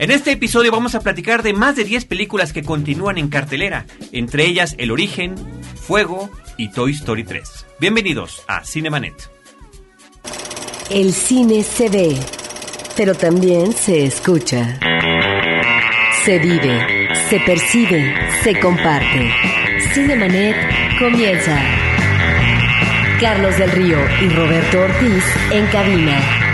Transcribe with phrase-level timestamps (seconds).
[0.00, 3.84] En este episodio vamos a platicar de más de 10 películas que continúan en cartelera,
[4.12, 5.34] entre ellas El Origen,
[5.74, 7.66] Fuego y Toy Story 3.
[7.80, 9.30] Bienvenidos a Cinemanet.
[10.88, 12.16] El cine se ve,
[12.96, 14.80] pero también se escucha.
[16.24, 19.30] Se vive, se percibe, se comparte.
[19.92, 20.56] Cinemanet
[20.98, 21.60] comienza.
[23.20, 26.49] Carlos del Río y Roberto Ortiz en cabina.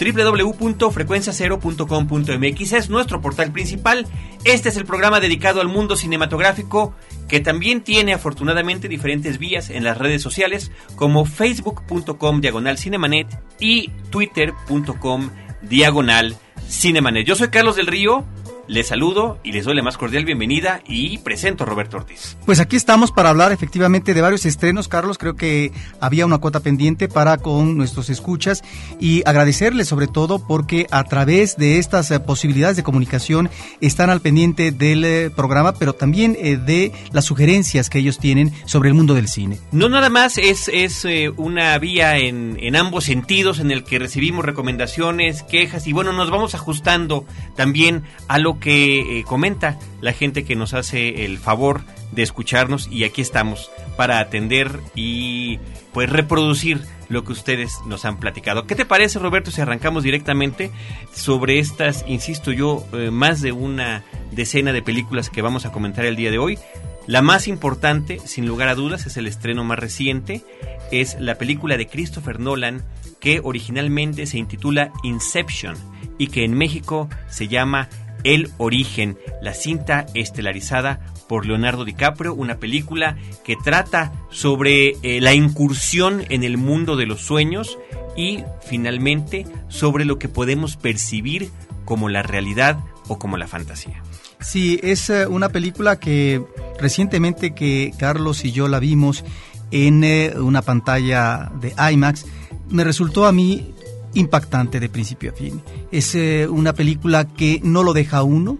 [0.00, 4.06] www.frecuenciacero.com.mx es nuestro portal principal.
[4.44, 6.94] Este es el programa dedicado al mundo cinematográfico
[7.28, 13.26] que también tiene afortunadamente diferentes vías en las redes sociales como facebook.com diagonal cinemanet
[13.58, 15.28] y twitter.com
[15.62, 17.26] diagonal cinemanet.
[17.26, 18.24] Yo soy Carlos del Río
[18.70, 22.36] les saludo y les doy la más cordial bienvenida y presento a Roberto Ortiz.
[22.46, 25.18] Pues aquí estamos para hablar efectivamente de varios estrenos, Carlos.
[25.18, 28.62] Creo que había una cuota pendiente para con nuestros escuchas
[29.00, 34.20] y agradecerles sobre todo porque a través de estas eh, posibilidades de comunicación están al
[34.20, 38.94] pendiente del eh, programa, pero también eh, de las sugerencias que ellos tienen sobre el
[38.94, 39.58] mundo del cine.
[39.72, 41.04] No nada más es, es
[41.36, 46.30] una vía en, en ambos sentidos en el que recibimos recomendaciones, quejas y bueno, nos
[46.30, 47.24] vamos ajustando
[47.56, 52.88] también a lo que eh, comenta la gente que nos hace el favor de escucharnos
[52.90, 55.58] y aquí estamos para atender y
[55.92, 58.66] pues reproducir lo que ustedes nos han platicado.
[58.66, 60.70] ¿Qué te parece Roberto si arrancamos directamente
[61.12, 66.04] sobre estas, insisto yo, eh, más de una decena de películas que vamos a comentar
[66.04, 66.58] el día de hoy?
[67.06, 70.44] La más importante, sin lugar a dudas, es el estreno más reciente,
[70.92, 72.84] es la película de Christopher Nolan
[73.20, 75.74] que originalmente se intitula Inception
[76.18, 77.88] y que en México se llama
[78.24, 85.34] el Origen, la cinta estelarizada por Leonardo DiCaprio, una película que trata sobre eh, la
[85.34, 87.78] incursión en el mundo de los sueños
[88.16, 91.50] y finalmente sobre lo que podemos percibir
[91.84, 92.78] como la realidad
[93.08, 94.02] o como la fantasía.
[94.40, 96.42] Sí, es eh, una película que
[96.78, 99.24] recientemente que Carlos y yo la vimos
[99.70, 102.26] en eh, una pantalla de IMAX,
[102.68, 103.74] me resultó a mí
[104.14, 105.62] impactante de principio a fin.
[105.90, 108.58] Es eh, una película que no lo deja uno,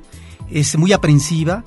[0.51, 1.65] es muy aprensiva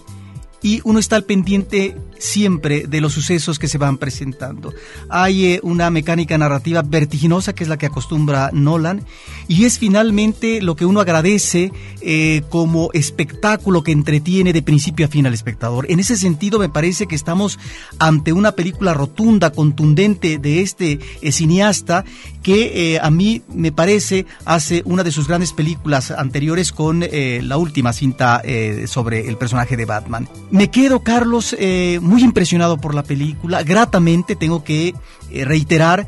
[0.61, 4.73] y uno está al pendiente siempre de los sucesos que se van presentando.
[5.09, 9.05] Hay eh, una mecánica narrativa vertiginosa que es la que acostumbra Nolan
[9.49, 15.09] y es finalmente lo que uno agradece eh, como espectáculo que entretiene de principio a
[15.09, 15.85] fin al espectador.
[15.89, 17.59] En ese sentido me parece que estamos
[17.99, 22.05] ante una película rotunda, contundente de este eh, cineasta
[22.41, 27.93] que a mí me parece hace una de sus grandes películas anteriores con la última
[27.93, 28.41] cinta
[28.85, 30.27] sobre el personaje de Batman.
[30.51, 31.55] Me quedo, Carlos,
[32.01, 34.93] muy muy impresionado por la película, gratamente tengo que
[35.31, 36.05] eh, reiterar.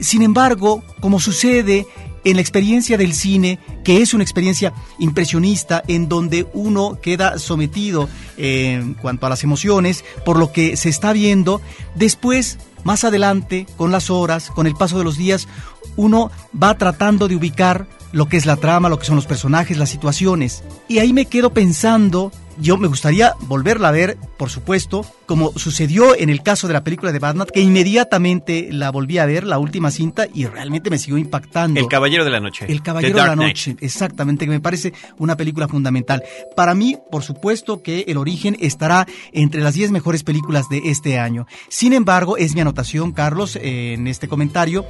[0.00, 1.86] Sin embargo, como sucede
[2.24, 8.08] en la experiencia del cine, que es una experiencia impresionista en donde uno queda sometido
[8.36, 11.60] eh, en cuanto a las emociones por lo que se está viendo,
[11.94, 15.46] después, más adelante, con las horas, con el paso de los días,
[15.94, 19.78] uno va tratando de ubicar lo que es la trama, lo que son los personajes,
[19.78, 20.64] las situaciones.
[20.88, 26.16] Y ahí me quedo pensando yo me gustaría volverla a ver, por supuesto, como sucedió
[26.16, 29.58] en el caso de la película de Batman, que inmediatamente la volví a ver, la
[29.58, 31.80] última cinta, y realmente me siguió impactando.
[31.80, 32.66] El Caballero de la Noche.
[32.68, 36.22] El Caballero de la Noche, exactamente, que me parece una película fundamental.
[36.54, 41.18] Para mí, por supuesto, que El Origen estará entre las 10 mejores películas de este
[41.18, 41.46] año.
[41.68, 44.84] Sin embargo, es mi anotación, Carlos, en este comentario,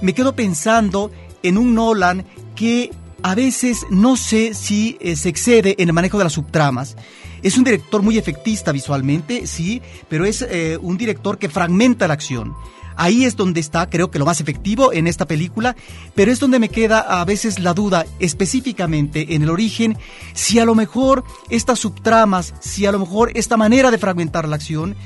[0.00, 1.10] me quedo pensando
[1.42, 2.90] en un Nolan que
[3.22, 6.96] a veces no sé si eh, se excede en el manejo de las subtramas.
[7.42, 12.14] Es un director muy efectista visualmente, sí, pero es eh, un director que fragmenta la
[12.14, 12.54] acción.
[12.96, 15.76] Ahí es donde está, creo que lo más efectivo en esta película,
[16.14, 19.96] pero es donde me queda a veces la duda específicamente en el origen,
[20.34, 24.56] si a lo mejor estas subtramas, si a lo mejor esta manera de fragmentar la
[24.56, 24.96] acción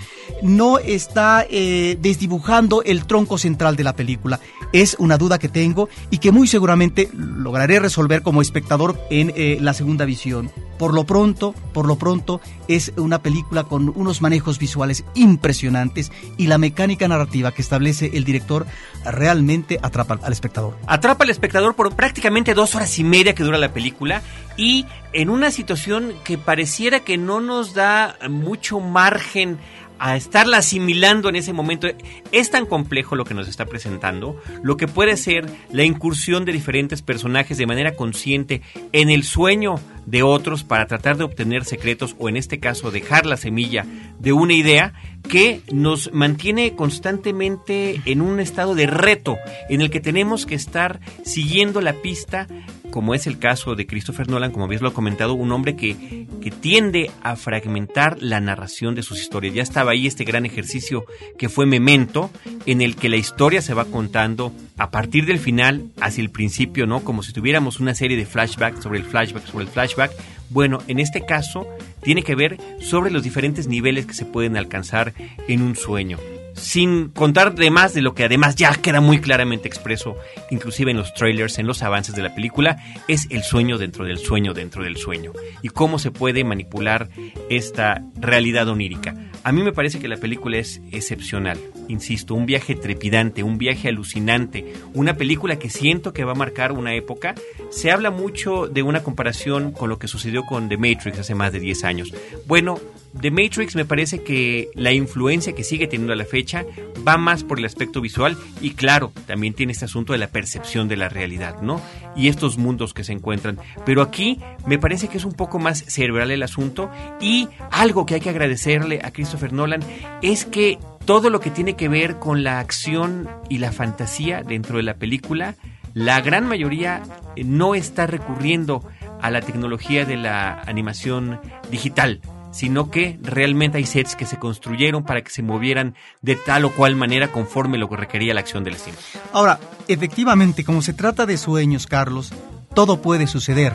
[0.42, 4.40] no está eh, desdibujando el tronco central de la película.
[4.72, 9.58] Es una duda que tengo y que muy seguramente lograré resolver como espectador en eh,
[9.60, 10.50] la segunda visión.
[10.84, 16.46] Por lo pronto, por lo pronto, es una película con unos manejos visuales impresionantes y
[16.46, 18.66] la mecánica narrativa que establece el director
[19.02, 20.76] realmente atrapa al espectador.
[20.86, 24.20] Atrapa al espectador por prácticamente dos horas y media que dura la película
[24.58, 24.84] y
[25.14, 29.58] en una situación que pareciera que no nos da mucho margen
[30.04, 31.88] a estarla asimilando en ese momento.
[32.30, 36.52] Es tan complejo lo que nos está presentando, lo que puede ser la incursión de
[36.52, 38.60] diferentes personajes de manera consciente
[38.92, 43.24] en el sueño de otros para tratar de obtener secretos o en este caso dejar
[43.24, 43.86] la semilla
[44.18, 44.92] de una idea
[45.26, 49.38] que nos mantiene constantemente en un estado de reto
[49.70, 52.46] en el que tenemos que estar siguiendo la pista
[52.94, 56.52] como es el caso de Christopher Nolan, como habéis lo comentado, un hombre que, que
[56.52, 59.52] tiende a fragmentar la narración de sus historias.
[59.52, 61.04] Ya estaba ahí este gran ejercicio
[61.36, 62.30] que fue Memento,
[62.66, 66.86] en el que la historia se va contando a partir del final hacia el principio,
[66.86, 67.02] ¿no?
[67.02, 70.12] Como si tuviéramos una serie de flashbacks sobre el flashback, sobre el flashback.
[70.50, 71.66] Bueno, en este caso
[72.00, 75.14] tiene que ver sobre los diferentes niveles que se pueden alcanzar
[75.48, 76.20] en un sueño
[76.54, 80.16] sin contar de más de lo que además ya queda muy claramente expreso,
[80.50, 82.78] inclusive en los trailers, en los avances de la película,
[83.08, 87.08] es el sueño dentro del sueño dentro del sueño y cómo se puede manipular
[87.48, 89.14] esta realidad onírica.
[89.42, 91.58] A mí me parece que la película es excepcional,
[91.88, 96.72] insisto, un viaje trepidante, un viaje alucinante, una película que siento que va a marcar
[96.72, 97.34] una época.
[97.70, 101.52] Se habla mucho de una comparación con lo que sucedió con The Matrix hace más
[101.52, 102.14] de 10 años.
[102.46, 102.80] Bueno,
[103.20, 106.64] The Matrix me parece que la influencia que sigue teniendo a la fecha
[107.06, 110.88] va más por el aspecto visual y claro, también tiene este asunto de la percepción
[110.88, 111.80] de la realidad, ¿no?
[112.16, 113.58] Y estos mundos que se encuentran.
[113.86, 116.90] Pero aquí me parece que es un poco más cerebral el asunto
[117.20, 119.80] y algo que hay que agradecerle a Christopher Nolan
[120.20, 124.78] es que todo lo que tiene que ver con la acción y la fantasía dentro
[124.78, 125.54] de la película,
[125.92, 127.02] la gran mayoría
[127.36, 128.82] no está recurriendo
[129.20, 131.40] a la tecnología de la animación
[131.70, 132.20] digital
[132.54, 136.70] sino que realmente hay sets que se construyeron para que se movieran de tal o
[136.70, 138.96] cual manera conforme lo que requería la acción del cine.
[139.32, 139.58] Ahora,
[139.88, 142.32] efectivamente, como se trata de sueños, Carlos,
[142.72, 143.74] todo puede suceder.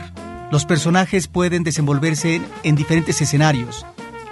[0.50, 3.84] Los personajes pueden desenvolverse en diferentes escenarios.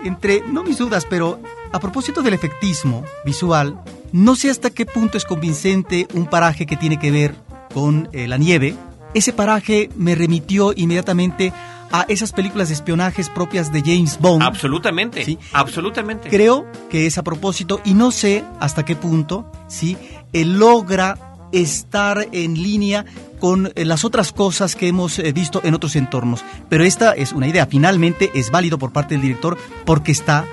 [0.03, 1.41] Entre, no mis dudas, pero
[1.71, 3.79] a propósito del efectismo visual,
[4.13, 7.35] no sé hasta qué punto es convincente un paraje que tiene que ver
[7.75, 8.75] con eh, la nieve.
[9.13, 11.53] Ese paraje me remitió inmediatamente
[11.91, 14.43] a esas películas de espionajes propias de James Bond.
[14.43, 15.39] Absolutamente, ¿sí?
[15.53, 16.29] absolutamente.
[16.29, 19.97] Creo que es a propósito y no sé hasta qué punto, ¿sí?
[20.33, 21.17] Él logra
[21.53, 23.05] estar en línea
[23.39, 26.45] con eh, las otras cosas que hemos eh, visto en otros entornos.
[26.69, 30.47] Pero esta es una idea, finalmente es válido por parte del director porque está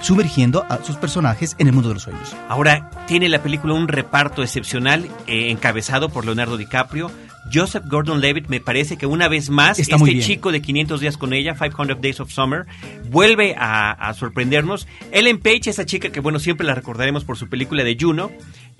[0.00, 2.34] sumergiendo a sus personajes en el mundo de los sueños.
[2.48, 7.10] Ahora, tiene la película un reparto excepcional eh, encabezado por Leonardo DiCaprio,
[7.52, 11.54] Joseph Gordon-Levitt me parece que una vez más este chico de 500 días con ella,
[11.54, 12.66] 500 Days of Summer,
[13.10, 14.86] vuelve a, sorprendernos.
[15.12, 18.30] Ellen Page, esa chica que bueno siempre la recordaremos por su película de Juno,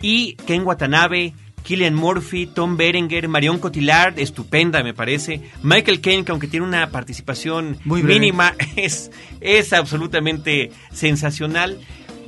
[0.01, 5.43] y Ken Watanabe, Killian Murphy, Tom Berenger, Marion Cotillard, estupenda me parece.
[5.63, 9.11] Michael Caine, que aunque tiene una participación mínima, es,
[9.41, 11.79] es absolutamente sensacional.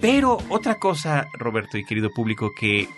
[0.03, 2.89] Pero otra cosa, Roberto y querido público, que,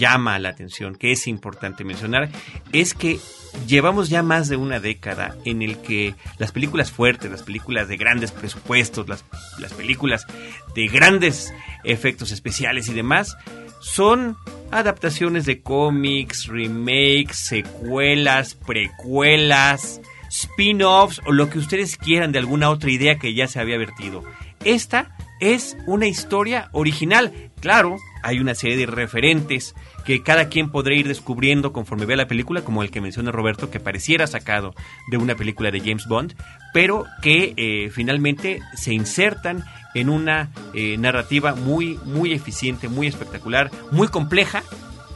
[0.00, 2.28] llama la atención, que es importante mencionar,
[2.72, 3.20] es que
[3.68, 7.96] llevamos ya más de una década en el que las películas fuertes, las películas de
[7.96, 9.24] grandes presupuestos, las,
[9.60, 10.26] las películas
[10.74, 11.54] de grandes
[11.84, 13.36] efectos especiales y demás,
[13.80, 14.36] son
[14.72, 20.00] adaptaciones de cómics, remakes, secuelas, precuelas,
[20.30, 24.24] spin-offs o lo que ustedes quieran de alguna otra idea que ya se había vertido.
[24.64, 27.50] Esta es una historia original.
[27.60, 32.28] Claro, hay una serie de referentes que cada quien podrá ir descubriendo conforme vea la
[32.28, 34.74] película, como el que menciona Roberto, que pareciera sacado
[35.10, 36.34] de una película de James Bond,
[36.72, 39.64] pero que eh, finalmente se insertan
[39.94, 44.62] en una eh, narrativa muy, muy eficiente, muy espectacular, muy compleja,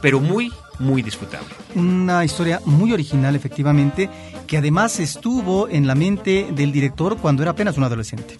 [0.01, 1.49] pero muy, muy disfrutable.
[1.75, 4.09] Una historia muy original, efectivamente,
[4.47, 8.37] que además estuvo en la mente del director cuando era apenas un adolescente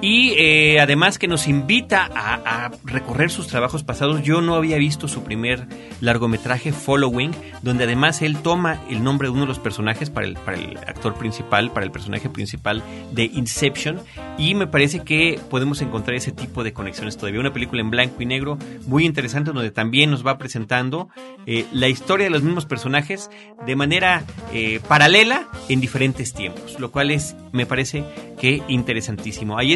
[0.00, 4.22] y eh, además que nos invita a, recorrer sus trabajos pasados.
[4.22, 5.66] Yo no había visto su primer
[6.00, 10.34] largometraje Following, donde además él toma el nombre de uno de los personajes para el,
[10.34, 14.00] para el actor principal, para el personaje principal de Inception,
[14.36, 17.40] y me parece que podemos encontrar ese tipo de conexiones todavía.
[17.40, 21.08] Una película en blanco y negro muy interesante, donde también nos va presentando
[21.46, 23.30] eh, la historia de los mismos personajes
[23.66, 28.04] de manera eh, paralela en diferentes tiempos, lo cual es, me parece
[28.40, 29.58] que interesantísimo.
[29.58, 29.72] Ahí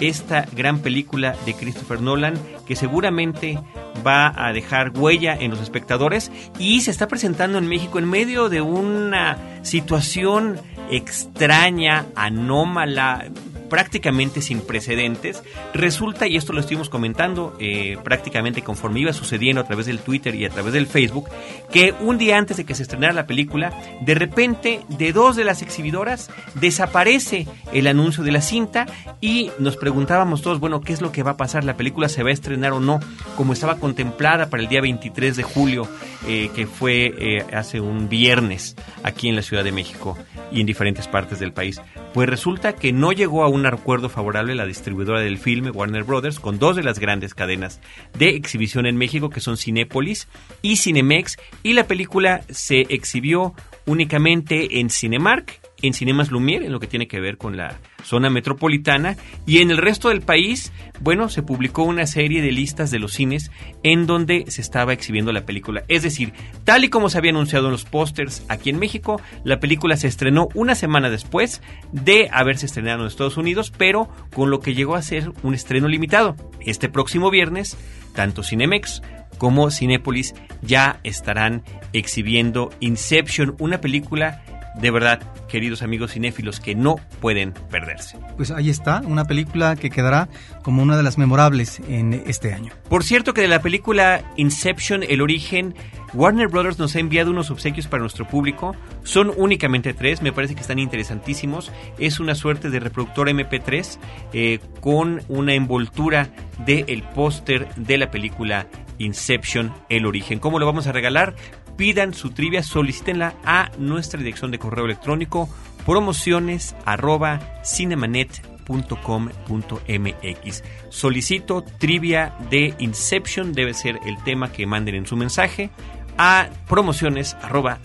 [0.00, 2.34] esta gran película de Christopher Nolan
[2.66, 3.58] que seguramente
[4.06, 8.48] va a dejar huella en los espectadores y se está presentando en México en medio
[8.48, 10.58] de una situación
[10.90, 13.26] extraña, anómala,
[13.70, 15.42] prácticamente sin precedentes.
[15.72, 20.34] Resulta, y esto lo estuvimos comentando eh, prácticamente conforme iba sucediendo a través del Twitter
[20.34, 21.30] y a través del Facebook,
[21.72, 23.72] que un día antes de que se estrenara la película,
[24.02, 28.86] de repente de dos de las exhibidoras desaparece el anuncio de la cinta
[29.20, 31.64] y nos preguntábamos todos, bueno, ¿qué es lo que va a pasar?
[31.64, 33.00] ¿La película se va a estrenar o no?
[33.36, 35.88] Como estaba contemplada para el día 23 de julio,
[36.26, 40.18] eh, que fue eh, hace un viernes aquí en la Ciudad de México
[40.50, 41.80] y en diferentes partes del país.
[42.12, 46.40] Pues resulta que no llegó a un acuerdo favorable la distribuidora del filme, Warner Brothers,
[46.40, 47.80] con dos de las grandes cadenas
[48.18, 50.28] de exhibición en México, que son Cinépolis
[50.62, 53.54] y Cinemex, y la película se exhibió
[53.86, 58.30] únicamente en Cinemark en Cinemas Lumière, en lo que tiene que ver con la zona
[58.30, 62.98] metropolitana, y en el resto del país, bueno, se publicó una serie de listas de
[62.98, 63.50] los cines
[63.82, 65.84] en donde se estaba exhibiendo la película.
[65.88, 66.32] Es decir,
[66.64, 70.08] tal y como se había anunciado en los pósters aquí en México, la película se
[70.08, 74.94] estrenó una semana después de haberse estrenado en Estados Unidos, pero con lo que llegó
[74.94, 76.36] a ser un estreno limitado.
[76.60, 77.76] Este próximo viernes,
[78.14, 79.02] tanto Cinemex
[79.38, 84.42] como Cinépolis ya estarán exhibiendo Inception, una película
[84.74, 88.18] de verdad, queridos amigos cinéfilos, que no pueden perderse.
[88.36, 90.28] Pues ahí está, una película que quedará
[90.62, 92.72] como una de las memorables en este año.
[92.88, 95.74] Por cierto que de la película Inception, El origen,
[96.12, 98.74] Warner Brothers nos ha enviado unos obsequios para nuestro público.
[99.04, 101.70] Son únicamente tres, me parece que están interesantísimos.
[101.98, 103.98] Es una suerte de reproductor MP3
[104.32, 106.28] eh, con una envoltura
[106.66, 108.66] del el póster de la película
[108.98, 110.38] Inception, El origen.
[110.38, 111.34] ¿Cómo lo vamos a regalar?
[111.80, 115.48] Pidan su trivia, solicítenla a nuestra dirección de correo electrónico
[115.86, 120.64] promociones arroba cinemanet.com.mx.
[120.90, 125.70] Solicito trivia de Inception, debe ser el tema que manden en su mensaje
[126.18, 127.34] a promociones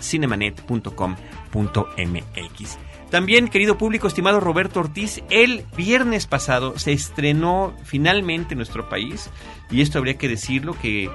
[0.01, 2.77] cinemanet.com.mx.
[3.09, 9.29] También, querido público, estimado Roberto Ortiz, el viernes pasado se estrenó finalmente en nuestro país,
[9.71, 11.09] y esto habría que decirlo, que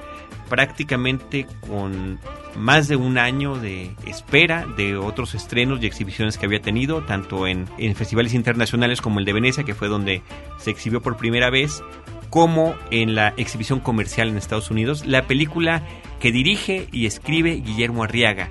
[0.50, 2.18] prácticamente con
[2.56, 7.46] más de un año de espera de otros estrenos y exhibiciones que había tenido, tanto
[7.46, 10.22] en, festivales internacionales como el de Venecia, que fue donde
[10.58, 11.82] se exhibió por primera vez,
[12.28, 15.82] como en la exhibición comercial en Estados Unidos, la película
[16.18, 18.50] que dirige y escribe Guillermo Arriaga.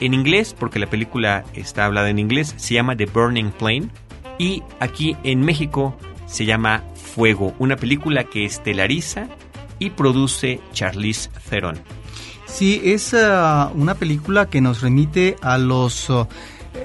[0.00, 3.88] En inglés, porque la película está hablada en inglés, se llama The Burning Plane.
[4.38, 9.28] Y aquí en México se llama Fuego, una película que estelariza
[9.80, 11.80] y produce Charlize Theron.
[12.46, 16.28] Sí, es uh, una película que nos remite a los uh,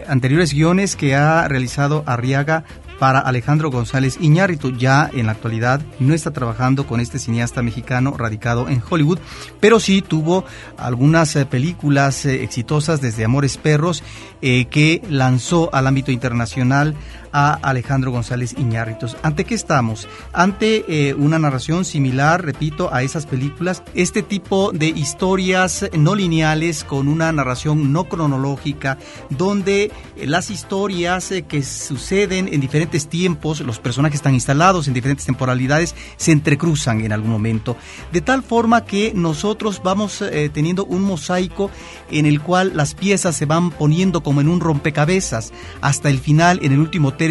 [0.07, 2.63] anteriores guiones que ha realizado Arriaga
[2.99, 4.71] para Alejandro González Iñárritu.
[4.71, 9.19] Ya en la actualidad no está trabajando con este cineasta mexicano radicado en Hollywood,
[9.59, 10.45] pero sí tuvo
[10.77, 14.03] algunas eh, películas eh, exitosas desde Amores Perros
[14.41, 16.95] eh, que lanzó al ámbito internacional
[17.35, 19.17] Alejandro González Iñárritos.
[19.21, 20.07] ¿Ante qué estamos?
[20.31, 23.83] Ante eh, una narración similar, repito, a esas películas.
[23.93, 28.97] Este tipo de historias no lineales con una narración no cronológica,
[29.29, 34.93] donde eh, las historias eh, que suceden en diferentes tiempos, los personajes están instalados en
[34.93, 37.75] diferentes temporalidades, se entrecruzan en algún momento.
[38.13, 40.23] De tal forma que nosotros vamos
[40.53, 41.69] teniendo un mosaico
[42.11, 45.51] en el cual las piezas se van poniendo como en un rompecabezas
[45.81, 47.24] hasta el final, en el último tema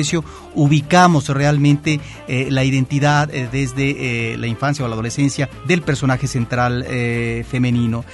[0.54, 6.26] ubicamos realmente eh, la identidad eh, desde eh, la infancia o la adolescencia del personaje
[6.26, 6.84] central
[7.48, 8.04] femenino.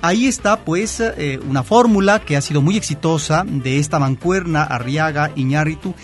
[0.00, 1.02] Ahí está pues
[1.48, 5.94] una fórmula que ha sido muy exitosa de esta mancuerna Arriaga Iñárritu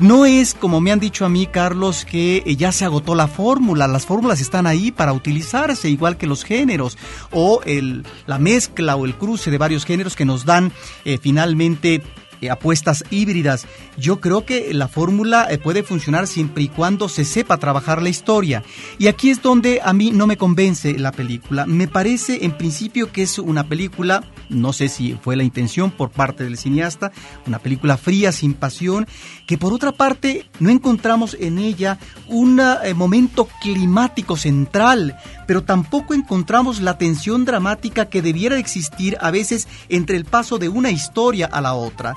[0.00, 3.88] no es como me han dicho a mí, Carlos, que ya se agotó la fórmula.
[3.88, 6.96] Las fórmulas están ahí para utilizarse, igual que los géneros,
[7.32, 10.72] o el, la mezcla o el cruce de varios géneros que nos dan
[11.20, 12.02] finalmente
[12.48, 13.66] apuestas híbridas.
[13.98, 18.08] Yo creo que la fórmula eh, puede funcionar siempre y cuando se sepa trabajar la
[18.08, 18.62] historia.
[18.96, 21.66] Y aquí es donde a mí no me convence la película.
[21.66, 26.10] Me parece en principio que es una película, no sé si fue la intención por
[26.10, 27.10] parte del cineasta,
[27.44, 29.08] una película fría, sin pasión,
[29.48, 35.16] que por otra parte no encontramos en ella un eh, momento climático central,
[35.48, 40.68] pero tampoco encontramos la tensión dramática que debiera existir a veces entre el paso de
[40.68, 42.14] una historia a la otra.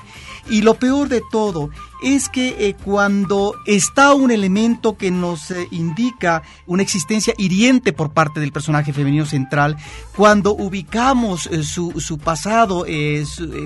[0.48, 1.70] Y lo peor de todo
[2.02, 8.12] es que eh, cuando está un elemento que nos eh, indica una existencia hiriente por
[8.12, 9.76] parte del personaje femenino central,
[10.16, 12.84] cuando ubicamos eh, su, su, pasado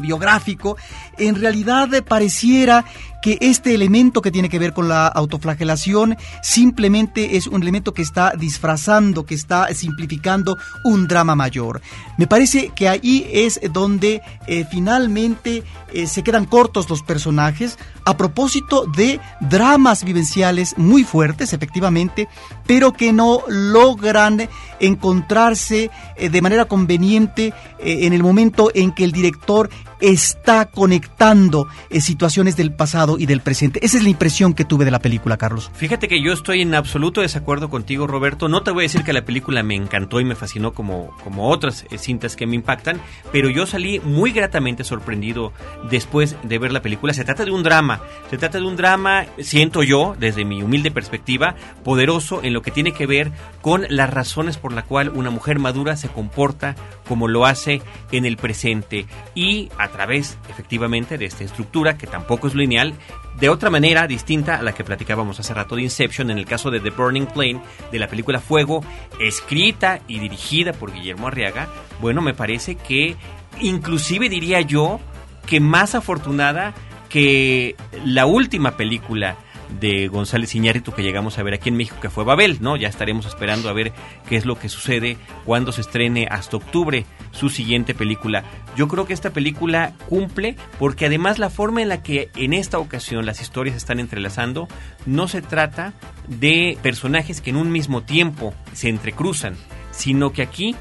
[0.01, 0.77] biográfico,
[1.19, 2.85] en realidad pareciera
[3.23, 8.03] que este elemento que tiene que ver con la autoflagelación simplemente es un elemento que
[8.03, 11.83] está disfrazando, que está simplificando un drama mayor.
[12.19, 14.23] Me parece que ahí es donde
[14.71, 15.65] finalmente
[16.07, 17.79] se quedan cortos los personajes,
[18.27, 22.29] propósito de dramas vivenciales muy fuertes, efectivamente,
[22.67, 24.49] pero que no logran
[24.81, 31.69] encontrarse eh, de manera conveniente eh, en el momento en que el director está conectando
[31.91, 33.85] eh, situaciones del pasado y del presente.
[33.85, 35.71] Esa es la impresión que tuve de la película, Carlos.
[35.75, 38.49] Fíjate que yo estoy en absoluto desacuerdo contigo, Roberto.
[38.49, 41.51] No te voy a decir que la película me encantó y me fascinó como, como
[41.51, 43.01] otras eh, cintas que me impactan,
[43.33, 45.53] pero yo salí muy gratamente sorprendido
[45.91, 47.15] después de ver la película.
[47.15, 48.01] Se trata de un drama,
[48.31, 52.71] se trata de un drama, siento yo, desde mi humilde perspectiva, poderoso en lo que
[52.71, 56.77] tiene que ver con las razones por la cual una mujer madura se comporta
[57.09, 62.55] como lo hace en el presente y través efectivamente de esta estructura que tampoco es
[62.55, 62.95] lineal,
[63.39, 66.71] de otra manera distinta a la que platicábamos hace rato de Inception en el caso
[66.71, 67.61] de The Burning Plane
[67.93, 68.85] de la película Fuego,
[69.21, 71.69] escrita y dirigida por Guillermo Arriaga,
[72.01, 73.17] bueno, me parece que
[73.61, 75.01] inclusive diría yo
[75.47, 76.75] que más afortunada
[77.09, 79.37] que la última película
[79.81, 82.77] de González Iñárritu que llegamos a ver aquí en México, que fue Babel, ¿no?
[82.77, 83.93] Ya estaremos esperando a ver
[84.29, 87.05] qué es lo que sucede cuando se estrene hasta octubre
[87.37, 88.45] su siguiente película.
[88.77, 92.79] Yo creo que esta película cumple porque además la forma en la que en esta
[92.79, 94.69] ocasión las historias están entrelazando,
[95.05, 95.93] no se trata
[96.29, 99.55] de personajes que en un mismo tiempo se entrecruzan,
[99.91, 100.75] sino que aquí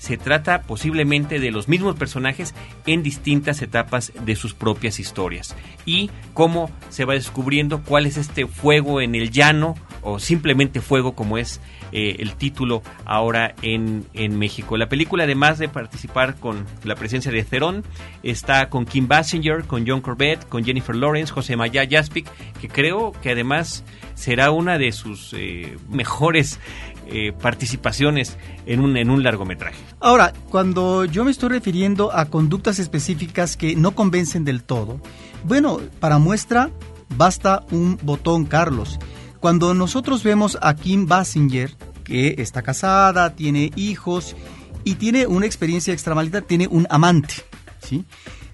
[0.00, 2.54] se trata posiblemente de los mismos personajes
[2.86, 5.54] en distintas etapas de sus propias historias
[5.84, 11.14] y cómo se va descubriendo cuál es este fuego en el llano o simplemente fuego
[11.14, 11.60] como es
[11.92, 14.78] eh, el título ahora en, en, México.
[14.78, 17.84] La película además de participar con la presencia de Cerón
[18.22, 22.26] está con Kim Basinger, con John Corbett, con Jennifer Lawrence, José Maya Jaspic,
[22.58, 26.60] que creo que además será una de sus eh, mejores
[27.12, 28.36] eh, participaciones
[28.66, 29.82] en un, en un largometraje.
[30.00, 35.00] Ahora, cuando yo me estoy refiriendo a conductas específicas que no convencen del todo,
[35.44, 36.70] bueno, para muestra
[37.16, 38.98] basta un botón, Carlos.
[39.40, 41.74] Cuando nosotros vemos a Kim Basinger,
[42.04, 44.36] que está casada, tiene hijos
[44.84, 47.34] y tiene una experiencia extramarita, tiene un amante,
[47.80, 48.04] ¿sí?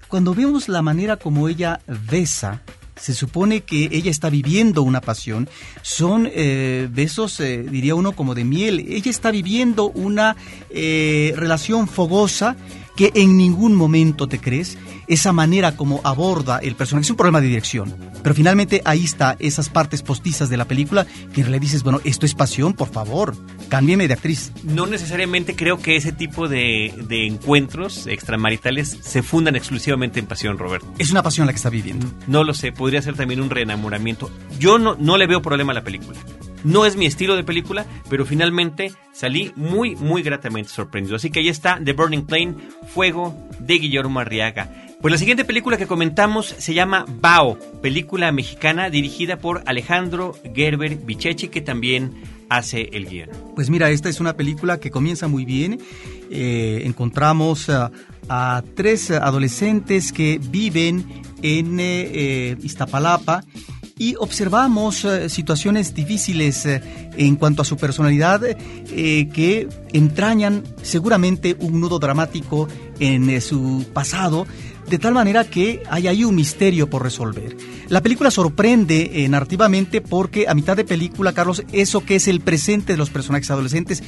[0.07, 2.61] Cuando vemos la manera como ella besa
[2.99, 5.49] se supone que ella está viviendo una pasión,
[5.81, 8.85] son eh, besos, eh, diría uno, como de miel.
[8.89, 10.35] Ella está viviendo una
[10.69, 12.55] eh, relación fogosa
[12.95, 14.77] que en ningún momento te crees
[15.07, 17.05] esa manera como aborda el personaje.
[17.05, 17.95] Es un problema de dirección.
[18.23, 22.25] Pero finalmente ahí está esas partes postizas de la película que le dices, bueno, esto
[22.25, 24.51] es pasión, por favor, cámbieme de actriz.
[24.63, 30.57] No necesariamente creo que ese tipo de, de encuentros extramaritales se fundan exclusivamente en pasión,
[30.57, 30.87] Roberto.
[30.97, 32.07] Es una pasión la que está viviendo.
[32.27, 34.31] No lo sé, podría ser también un reenamoramiento.
[34.59, 36.17] Yo no, no le veo problema a la película.
[36.63, 41.15] No es mi estilo de película, pero finalmente salí muy, muy gratamente sorprendido.
[41.15, 42.55] Así que ahí está The Burning Plane,
[42.93, 44.69] Fuego de Guillermo Arriaga.
[44.99, 50.95] Pues la siguiente película que comentamos se llama Bao, película mexicana dirigida por Alejandro Gerber
[50.95, 52.15] Bichechi, que también
[52.49, 53.29] hace el guion.
[53.55, 55.79] Pues mira, esta es una película que comienza muy bien.
[56.29, 57.91] Eh, encontramos a,
[58.75, 61.05] tres adolescentes que viven
[61.41, 63.45] en eh, eh, Iztapalapa
[63.97, 72.67] y observamos situaciones difíciles en cuanto a su personalidad que entrañan seguramente un nudo dramático
[72.99, 74.45] en su pasado,
[74.89, 77.55] de tal manera que hay ahí un misterio por resolver.
[77.89, 82.93] La película sorprende narrativamente porque a mitad de película, Carlos, eso que es el presente
[82.93, 84.03] de los personajes adolescentes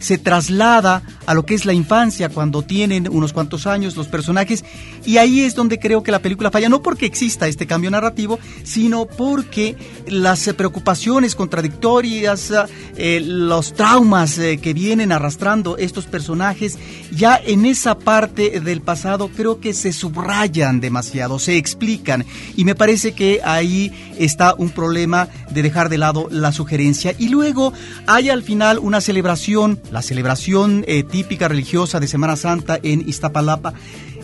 [0.00, 4.64] se traslada a lo que es la infancia cuando tienen unos cuantos años los personajes
[5.04, 8.38] y ahí es donde creo que la película falla, no porque exista este cambio narrativo,
[8.64, 12.52] sino porque las eh, preocupaciones contradictorias,
[12.96, 16.78] eh, los traumas eh, que vienen arrastrando estos personajes,
[17.12, 22.24] ya en esa parte del pasado creo que se subrayan demasiado, se explican.
[22.56, 27.14] Y me parece que ahí está un problema de dejar de lado la sugerencia.
[27.18, 27.72] Y luego
[28.06, 33.72] hay al final una celebración la celebración eh, típica religiosa de Semana Santa en Iztapalapa,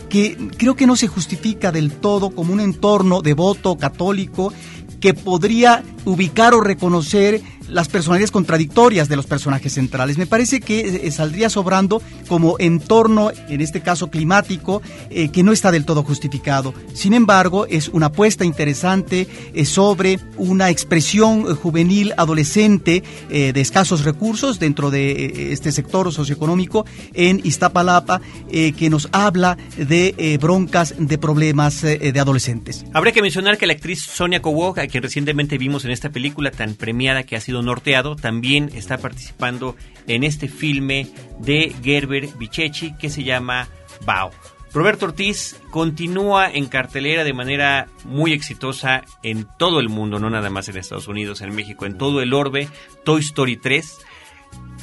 [0.09, 4.53] que creo que no se justifica del todo como un entorno devoto católico
[4.99, 10.17] que podría ubicar o reconocer las personalidades contradictorias de los personajes centrales.
[10.17, 15.51] Me parece que eh, saldría sobrando como entorno, en este caso climático, eh, que no
[15.51, 16.73] está del todo justificado.
[16.93, 24.59] Sin embargo, es una apuesta interesante eh, sobre una expresión juvenil adolescente de escasos recursos
[24.59, 32.19] dentro de este sector socioeconómico en Iztapalapa, que nos habla de broncas, de problemas de
[32.19, 32.85] adolescentes.
[32.93, 36.51] Habría que mencionar que la actriz Sonia Kowok, a quien recientemente vimos en esta película
[36.51, 39.75] tan premiada que ha sido norteado, también está participando
[40.07, 41.07] en este filme
[41.39, 43.67] de Gerber Bichechi que se llama
[44.05, 44.31] Bao.
[44.73, 50.49] Roberto Ortiz continúa en cartelera de manera muy exitosa en todo el mundo, no nada
[50.49, 52.67] más en Estados Unidos, en México, en todo el orbe.
[53.03, 53.97] Toy Story 3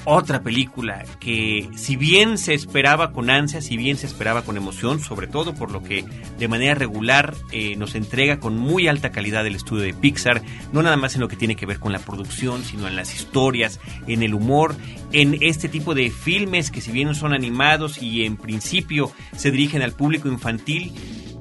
[0.05, 5.01] otra película que si bien se esperaba con ansia, si bien se esperaba con emoción,
[5.01, 6.05] sobre todo por lo que
[6.38, 10.83] de manera regular eh, nos entrega con muy alta calidad el estudio de Pixar, no
[10.83, 13.81] nada más en lo que tiene que ver con la producción, sino en las historias,
[14.07, 14.77] en el humor,
[15.12, 19.83] en este tipo de filmes que si bien son animados y en principio se dirigen
[19.83, 20.93] al público infantil,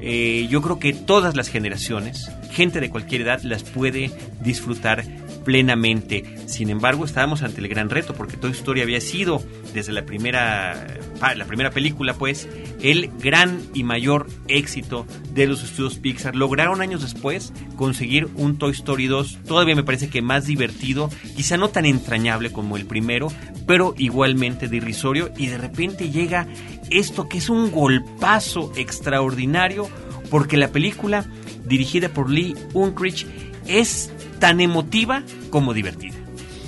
[0.05, 5.05] eh, yo creo que todas las generaciones, gente de cualquier edad, las puede disfrutar
[5.43, 6.37] plenamente.
[6.47, 10.99] Sin embargo, estábamos ante el gran reto porque Toy Story había sido desde la primera
[11.35, 12.49] la primera película, pues,
[12.81, 16.35] el gran y mayor éxito de los estudios Pixar.
[16.35, 21.55] Lograron años después conseguir un Toy Story 2, todavía me parece que más divertido, quizá
[21.55, 23.29] no tan entrañable como el primero,
[23.65, 26.47] pero igualmente dirisorio y de repente llega
[26.89, 29.87] esto que es un golpazo extraordinario
[30.29, 31.25] porque la película
[31.65, 33.25] dirigida por Lee Unkrich
[33.65, 36.15] es tan emotiva como divertida.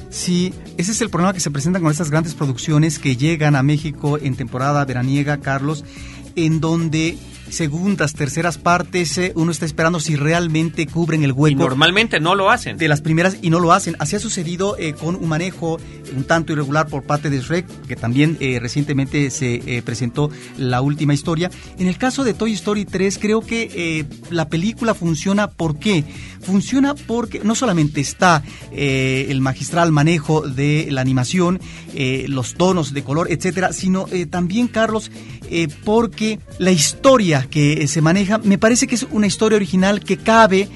[0.10, 3.64] Sí, ese es el problema que se presenta con estas grandes producciones que llegan a
[3.64, 5.84] México en temporada veraniega, Carlos,
[6.38, 7.18] en donde
[7.50, 11.52] segundas, terceras partes, eh, uno está esperando si realmente cubren el hueco.
[11.52, 12.78] Y normalmente no lo hacen.
[12.78, 13.96] De las primeras y no lo hacen.
[14.00, 15.80] Así ha sucedido eh, con un manejo
[16.16, 21.14] un tanto irregular por parte de Shrek, que también eh, recientemente se presentó la última
[21.14, 21.50] historia.
[21.78, 25.50] En el caso de Toy Story 3, creo que la película funciona.
[25.50, 26.04] ¿Por qué?
[26.42, 31.60] Funciona porque no solamente está el magistral manejo de la animación,
[32.28, 35.12] los tonos de color, etcétera, sino también, Carlos,
[35.84, 40.70] porque la historia que se maneja, me parece que es una historia original que cabe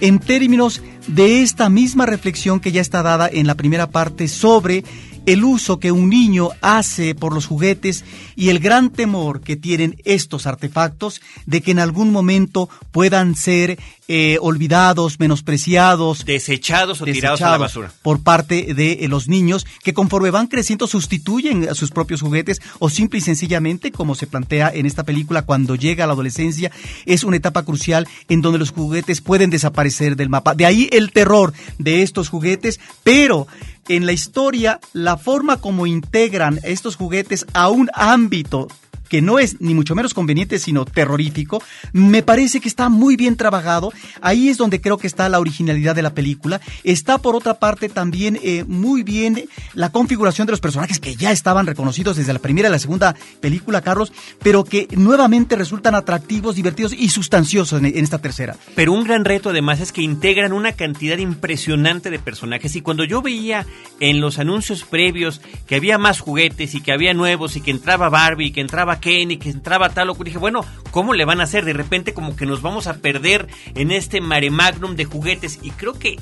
[0.00, 4.84] en términos de esta misma reflexión que ya está dada en la primera parte sobre
[5.26, 8.04] el uso que un niño hace por los juguetes
[8.36, 13.78] y el gran temor que tienen estos artefactos de que en algún momento puedan ser
[14.06, 19.66] eh, olvidados, menospreciados, desechados o tirados a la basura por parte de eh, los niños
[19.82, 24.26] que conforme van creciendo sustituyen a sus propios juguetes o simple y sencillamente, como se
[24.26, 26.70] plantea en esta película, cuando llega a la adolescencia,
[27.06, 30.54] es una etapa crucial en donde los juguetes pueden desaparecer del mapa.
[30.54, 33.46] De ahí el terror de estos juguetes, pero
[33.88, 38.68] en la historia, la forma como integran estos juguetes a un ámbito
[39.08, 41.62] que no es ni mucho menos conveniente, sino terrorífico,
[41.92, 43.92] me parece que está muy bien trabajado.
[44.20, 46.60] Ahí es donde creo que está la originalidad de la película.
[46.82, 51.32] Está por otra parte también eh, muy bien la configuración de los personajes que ya
[51.32, 54.12] estaban reconocidos desde la primera y la segunda película, Carlos,
[54.42, 58.56] pero que nuevamente resultan atractivos, divertidos y sustanciosos en, en esta tercera.
[58.74, 63.04] Pero un gran reto además es que integran una cantidad impresionante de personajes y cuando
[63.04, 63.66] yo veía
[64.00, 68.08] en los anuncios previos que había más juguetes y que había nuevos y que entraba
[68.08, 71.44] Barbie y que entraba Kenny, que entraba tal o dije, bueno, ¿cómo le van a
[71.44, 71.64] hacer?
[71.64, 75.70] De repente como que nos vamos a perder en este mare magnum de juguetes y
[75.70, 76.18] creo que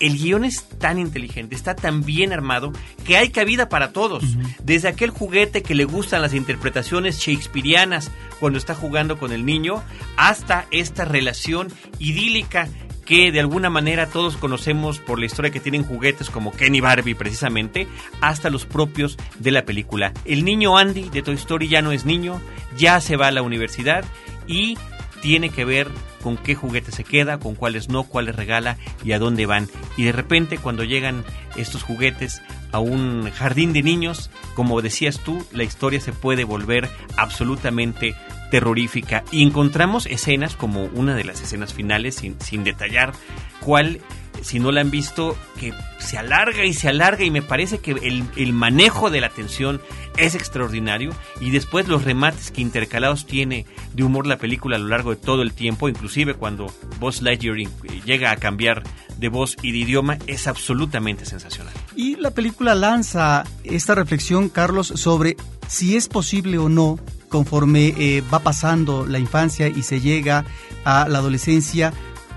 [0.00, 2.72] el guion es tan inteligente, está tan bien armado,
[3.04, 4.24] que hay cabida para todos.
[4.64, 9.82] Desde aquel juguete que le gustan las interpretaciones shakespearianas cuando está jugando con el niño,
[10.16, 11.68] hasta esta relación
[12.00, 12.68] idílica
[13.12, 17.14] que de alguna manera todos conocemos por la historia que tienen juguetes como Kenny Barbie
[17.14, 17.86] precisamente,
[18.22, 20.14] hasta los propios de la película.
[20.24, 22.40] El niño Andy de Toy Story ya no es niño,
[22.78, 24.02] ya se va a la universidad
[24.46, 24.78] y
[25.20, 25.88] tiene que ver
[26.22, 29.68] con qué juguete se queda, con cuáles no, cuáles regala y a dónde van.
[29.98, 31.22] Y de repente cuando llegan
[31.54, 32.40] estos juguetes
[32.72, 38.14] a un jardín de niños, como decías tú, la historia se puede volver absolutamente
[38.52, 39.24] terrorífica.
[39.32, 43.14] Y encontramos escenas como una de las escenas finales sin, sin detallar
[43.60, 43.98] cuál
[44.42, 47.92] si no la han visto que se alarga y se alarga y me parece que
[47.92, 49.80] el, el, manejo de la tensión
[50.18, 51.14] es extraordinario.
[51.40, 55.16] Y después los remates que intercalados tiene de humor la película a lo largo de
[55.16, 56.66] todo el tiempo inclusive cuando
[57.00, 57.56] Buzz Lightyear
[58.04, 58.82] llega a cambiar
[59.16, 61.72] de voz y de idioma es absolutamente sensacional.
[61.96, 65.36] Y la película lanza esta reflexión Carlos sobre
[65.68, 66.98] si es posible o no
[67.32, 70.44] conforme eh, va pasando la infancia y se llega
[70.84, 71.92] a la adolescencia,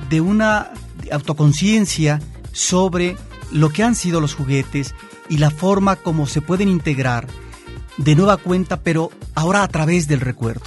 [0.09, 0.71] de una
[1.11, 2.19] autoconciencia
[2.51, 3.15] sobre
[3.51, 4.95] lo que han sido los juguetes
[5.29, 7.27] y la forma como se pueden integrar
[7.97, 10.63] de nueva cuenta, pero ahora a través del recuerdo.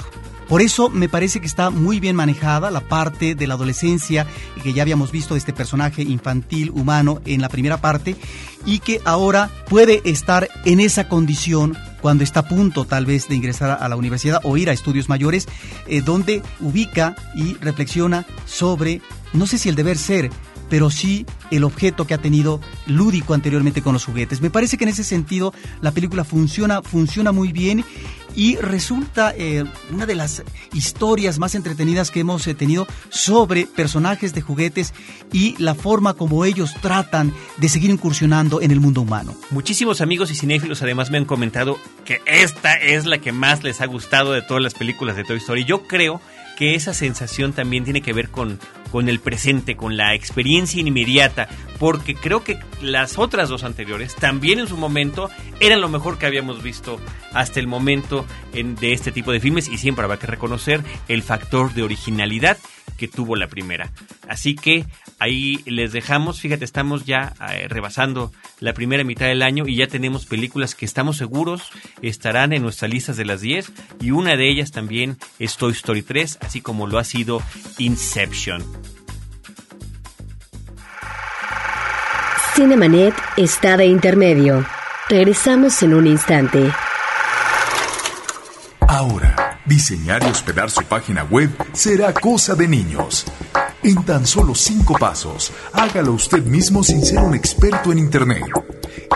[0.48, 4.26] Por eso me parece que está muy bien manejada la parte de la adolescencia
[4.62, 8.16] que ya habíamos visto de este personaje infantil humano en la primera parte
[8.64, 13.34] y que ahora puede estar en esa condición cuando está a punto tal vez de
[13.34, 15.46] ingresar a la universidad o ir a estudios mayores,
[15.86, 19.00] eh, donde ubica y reflexiona sobre,
[19.32, 20.30] no sé si el deber ser,
[20.68, 24.40] pero sí el objeto que ha tenido lúdico anteriormente con los juguetes.
[24.40, 27.84] Me parece que en ese sentido la película funciona, funciona muy bien
[28.38, 34.32] y resulta eh, una de las historias más entretenidas que hemos eh, tenido sobre personajes
[34.32, 34.94] de juguetes
[35.32, 39.34] y la forma como ellos tratan de seguir incursionando en el mundo humano.
[39.50, 43.80] Muchísimos amigos y cinéfilos además me han comentado que esta es la que más les
[43.80, 45.64] ha gustado de todas las películas de Toy Story.
[45.64, 46.20] Yo creo
[46.56, 51.48] que esa sensación también tiene que ver con, con el presente, con la experiencia inmediata,
[51.78, 56.26] porque creo que las otras dos anteriores también en su momento eran lo mejor que
[56.26, 57.00] habíamos visto
[57.32, 61.22] hasta el momento en, de este tipo de filmes y siempre habrá que reconocer el
[61.22, 62.58] factor de originalidad
[62.96, 63.90] que tuvo la primera.
[64.28, 64.84] Así que
[65.18, 69.86] ahí les dejamos, fíjate, estamos ya eh, rebasando la primera mitad del año y ya
[69.86, 71.70] tenemos películas que estamos seguros
[72.02, 76.02] estarán en nuestras listas de las 10 y una de ellas también es Toy Story
[76.02, 77.42] 3, así como lo ha sido
[77.78, 78.64] Inception.
[82.54, 84.66] Cinemanet está de intermedio.
[85.08, 86.72] Regresamos en un instante.
[88.80, 93.26] Ahora, diseñar y hospedar su página web será cosa de niños.
[93.88, 98.44] En tan solo cinco pasos, hágalo usted mismo sin ser un experto en Internet.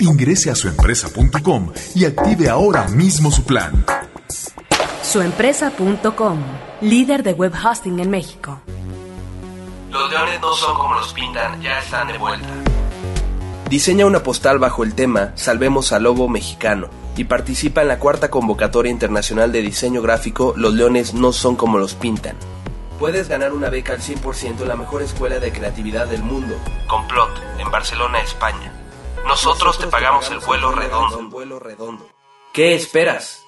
[0.01, 3.85] Ingrese a suempresa.com y active ahora mismo su plan.
[5.03, 6.39] Suempresa.com,
[6.81, 8.63] líder de web hosting en México.
[9.91, 12.49] Los leones no son como los pintan, ya están de vuelta.
[13.69, 18.31] Diseña una postal bajo el tema Salvemos al Lobo Mexicano y participa en la cuarta
[18.31, 22.39] convocatoria internacional de diseño gráfico Los leones no son como los pintan.
[23.03, 26.55] Puedes ganar una beca al 100% en la mejor escuela de creatividad del mundo,
[26.87, 28.73] Complot, en Barcelona, España.
[29.27, 32.09] Nosotros, te pagamos, el vuelo redondo.
[32.53, 33.43] ¿Qué esperas?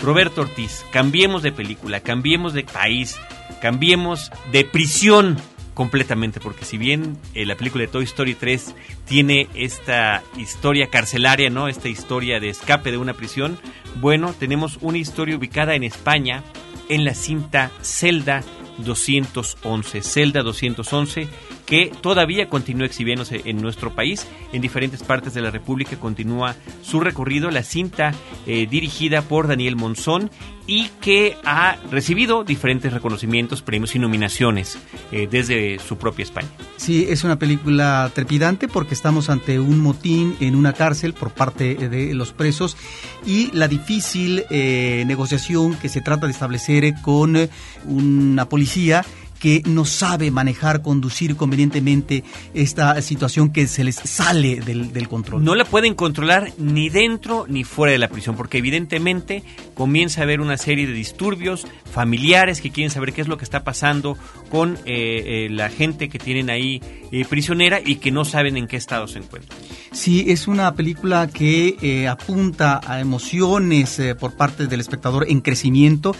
[0.00, 3.16] Roberto Ortiz, cambiemos de película, cambiemos de país,
[3.60, 5.36] cambiemos de prisión
[5.74, 8.74] completamente, porque si bien eh, la película de Toy Story 3
[9.06, 11.68] tiene esta historia carcelaria, ¿no?
[11.68, 13.58] Esta historia de escape de una prisión,
[13.96, 16.42] bueno, tenemos una historia ubicada en España
[16.88, 18.42] en la cinta Zelda
[18.78, 21.28] 211, Zelda 211,
[21.72, 27.00] que todavía continúa exhibiéndose en nuestro país, en diferentes partes de la República continúa su
[27.00, 28.12] recorrido, la cinta
[28.46, 30.30] eh, dirigida por Daniel Monzón
[30.66, 34.78] y que ha recibido diferentes reconocimientos, premios y nominaciones
[35.12, 36.48] eh, desde su propia España.
[36.76, 41.74] Sí, es una película trepidante porque estamos ante un motín en una cárcel por parte
[41.88, 42.76] de los presos
[43.24, 47.48] y la difícil eh, negociación que se trata de establecer con
[47.86, 49.06] una policía
[49.42, 52.22] que no sabe manejar, conducir convenientemente
[52.54, 55.42] esta situación que se les sale del, del, control.
[55.42, 59.42] No la pueden controlar ni dentro ni fuera de la prisión, porque evidentemente
[59.74, 63.42] comienza a haber una serie de disturbios familiares que quieren saber qué es lo que
[63.42, 64.16] está pasando
[64.48, 68.68] con eh, eh, la gente que tienen ahí eh, prisionera y que no saben en
[68.68, 69.56] qué estado se encuentra.
[69.90, 76.16] Sí, es una película que apunta a emociones por parte del espectador en crecimiento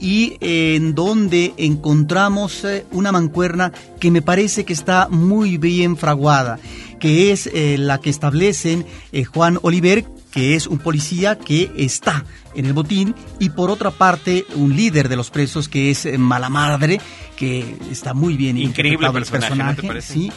[0.00, 2.59] y en donde encontramos
[2.90, 6.58] una mancuerna que me parece que está muy bien fraguada,
[6.98, 8.86] que es la que establecen
[9.32, 14.44] Juan Oliver, que es un policía que está en el botín, y por otra parte
[14.54, 17.00] un líder de los presos que es Mala Madre,
[17.36, 20.12] que está muy bien Increíble personaje, el personaje, ¿no te parece?
[20.12, 20.32] sí.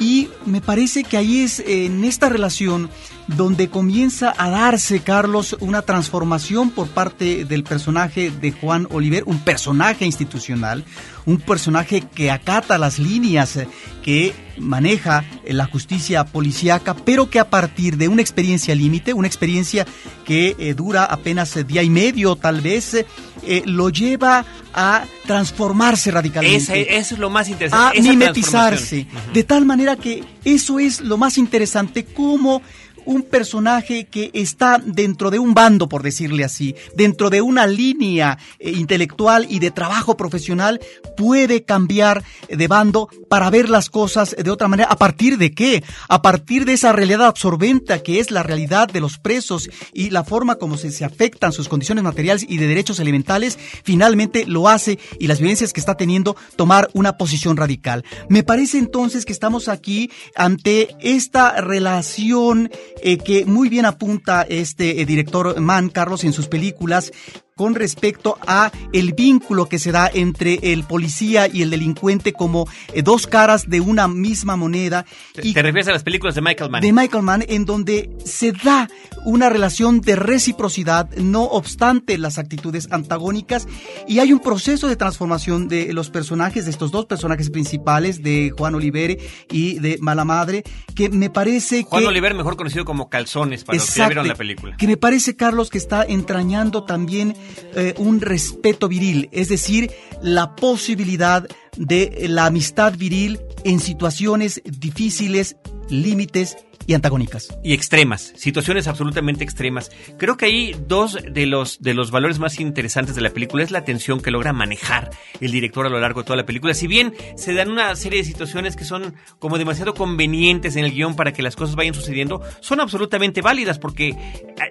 [0.00, 2.88] Y me parece que ahí es en esta relación
[3.26, 9.40] donde comienza a darse, Carlos, una transformación por parte del personaje de Juan Oliver, un
[9.40, 10.84] personaje institucional,
[11.28, 13.68] un personaje que acata las líneas eh,
[14.02, 19.26] que maneja eh, la justicia policíaca, pero que a partir de una experiencia límite, una
[19.28, 19.86] experiencia
[20.24, 26.56] que eh, dura apenas día y medio tal vez, eh, lo lleva a transformarse radicalmente
[26.56, 27.98] Esa- eso es lo más a interesante.
[27.98, 29.06] esa mimetizarse.
[29.34, 32.62] De tal manera que eso es lo más interesante, como
[33.08, 38.38] un personaje que está dentro de un bando, por decirle así, dentro de una línea
[38.58, 40.78] eh, intelectual y de trabajo profesional,
[41.16, 44.90] puede cambiar de bando para ver las cosas de otra manera.
[44.90, 45.82] ¿A partir de qué?
[46.08, 50.22] A partir de esa realidad absorbente que es la realidad de los presos y la
[50.22, 54.98] forma como se, se afectan sus condiciones materiales y de derechos elementales, finalmente lo hace
[55.18, 58.04] y las vivencias que está teniendo tomar una posición radical.
[58.28, 62.70] Me parece entonces que estamos aquí ante esta relación
[63.02, 67.12] eh, que muy bien apunta este eh, director Mann, Carlos, en sus películas,
[67.58, 72.68] con respecto a el vínculo que se da entre el policía y el delincuente como
[72.94, 75.04] eh, dos caras de una misma moneda.
[75.42, 76.82] Y ¿Te refieres a las películas de Michael Mann?
[76.82, 78.88] De Michael Mann, en donde se da
[79.24, 83.66] una relación de reciprocidad, no obstante las actitudes antagónicas,
[84.06, 88.52] y hay un proceso de transformación de los personajes, de estos dos personajes principales, de
[88.56, 89.18] Juan Olivere
[89.50, 90.62] y de Mala Madre,
[90.94, 92.04] que me parece Juan que...
[92.04, 94.76] Juan Olivere, mejor conocido como Calzones, para los que vieron la película.
[94.76, 97.34] Que me parece, Carlos, que está entrañando también
[97.74, 99.90] eh, un respeto viril, es decir,
[100.22, 105.56] la posibilidad de la amistad viril en situaciones difíciles,
[105.88, 106.56] límites
[106.88, 107.54] y antagónicas.
[107.62, 109.92] Y extremas, situaciones absolutamente extremas.
[110.16, 113.70] Creo que ahí dos de los, de los valores más interesantes de la película es
[113.70, 116.72] la tensión que logra manejar el director a lo largo de toda la película.
[116.72, 120.92] Si bien se dan una serie de situaciones que son como demasiado convenientes en el
[120.92, 124.16] guion para que las cosas vayan sucediendo, son absolutamente válidas porque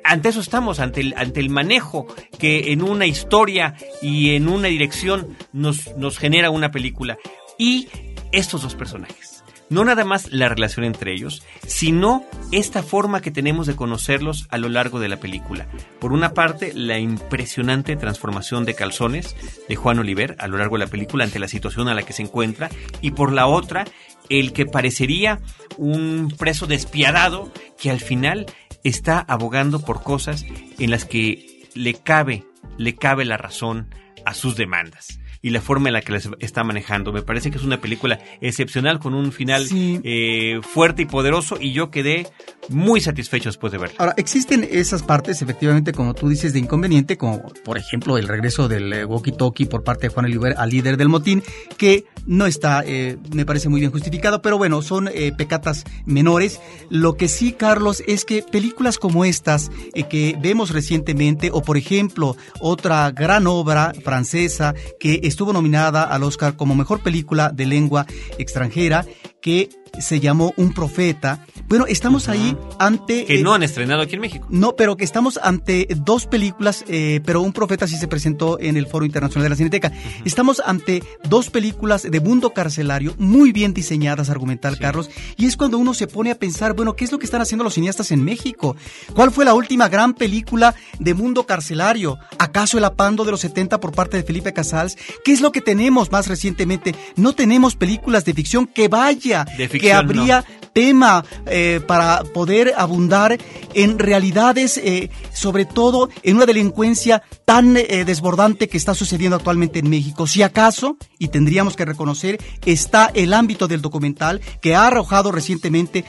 [0.04, 2.08] ante eso estamos, ante el, ante el manejo
[2.40, 7.20] que en una historia y en una dirección nos, nos genera una película.
[7.60, 7.90] Y
[8.32, 9.37] estos dos personajes
[9.70, 14.58] no nada más la relación entre ellos, sino esta forma que tenemos de conocerlos a
[14.58, 15.68] lo largo de la película.
[16.00, 19.36] Por una parte, la impresionante transformación de calzones
[19.68, 22.14] de Juan Oliver a lo largo de la película ante la situación a la que
[22.14, 22.70] se encuentra,
[23.02, 23.86] y por la otra,
[24.30, 25.40] el que parecería
[25.78, 28.46] un preso despiadado que al final
[28.84, 30.46] está abogando por cosas
[30.80, 32.46] en las que le cabe,
[32.78, 33.90] le cabe la razón
[34.26, 37.12] a sus demandas y la forma en la que les está manejando.
[37.12, 41.74] Me parece que es una película excepcional con un final eh, fuerte y poderoso y
[41.74, 42.28] yo quedé
[42.70, 43.96] muy satisfecho después de verla.
[43.98, 48.68] Ahora, existen esas partes, efectivamente, como tú dices, de inconveniente, como por ejemplo el regreso
[48.68, 51.44] del eh, walkie-talkie por parte de Juan Oliver al líder del motín,
[51.78, 56.60] que no está, eh, me parece muy bien justificado, pero bueno, son pecatas menores.
[56.90, 59.72] Lo que sí, Carlos, es que películas como estas
[60.10, 66.56] que vemos recientemente, o por ejemplo, otra gran obra francesa que estuvo nominada al Oscar
[66.56, 68.06] como mejor película de lengua
[68.38, 69.06] extranjera
[69.48, 71.46] que se llamó Un Profeta.
[71.70, 73.24] Bueno, estamos ahí ante...
[73.24, 74.46] Que no han estrenado aquí en México.
[74.50, 78.76] No, pero que estamos ante dos películas, eh, pero Un Profeta sí se presentó en
[78.76, 79.94] el Foro Internacional de la Cineteca.
[80.26, 85.78] Estamos ante dos películas de mundo carcelario muy bien diseñadas, argumental, Carlos, y es cuando
[85.78, 88.26] uno se pone a pensar, bueno, ¿qué es lo que están haciendo los cineastas en
[88.26, 88.76] México?
[89.14, 92.18] ¿Cuál fue la última gran película de mundo carcelario?
[92.38, 94.98] ¿Acaso El Apando de los 70 por parte de Felipe Casals?
[95.24, 96.96] ¿Qué es lo que tenemos más recientemente?
[97.16, 100.44] No tenemos películas de ficción que vaya que habría
[100.78, 103.36] tema eh, para poder abundar
[103.74, 109.80] en realidades, eh, sobre todo en una delincuencia tan eh, desbordante que está sucediendo actualmente
[109.80, 110.28] en México.
[110.28, 116.06] Si acaso, y tendríamos que reconocer, está el ámbito del documental que ha arrojado recientemente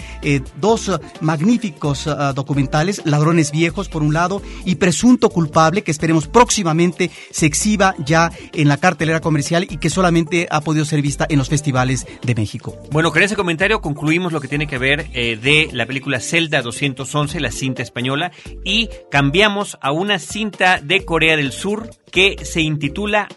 [0.61, 7.11] dos magníficos ah, documentales, Ladrones Viejos por un lado y Presunto Culpable, que esperemos próximamente
[7.31, 11.39] se exhiba ya en la cartelera comercial y que solamente ha podido ser vista en
[11.39, 12.77] los festivales de México.
[12.91, 16.19] Bueno, con ese comentario concluimos lo que tiene tiene que ver eh, de la película
[16.19, 18.33] Zelda 211, la cinta española,
[18.65, 23.29] y cambiamos a una cinta de Corea del Sur que se intitula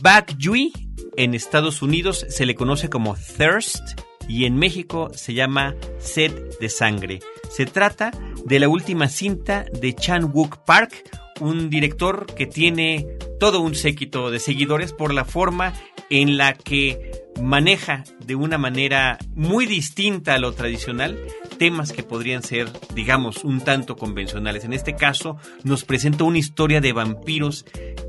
[0.00, 0.72] Back Yui.
[1.18, 6.70] En Estados Unidos se le conoce como Thirst y en México se llama Sed de
[6.70, 7.18] Sangre.
[7.50, 8.10] Se trata
[8.46, 10.94] de la última cinta de Chan Wook Park,
[11.40, 13.06] un director que tiene
[13.38, 15.74] todo un séquito de seguidores por la forma
[16.10, 21.18] en la que maneja de una manera muy distinta a lo tradicional
[21.58, 24.64] temas que podrían ser, digamos, un tanto convencionales.
[24.64, 27.64] En este caso, nos presenta una historia de vampiros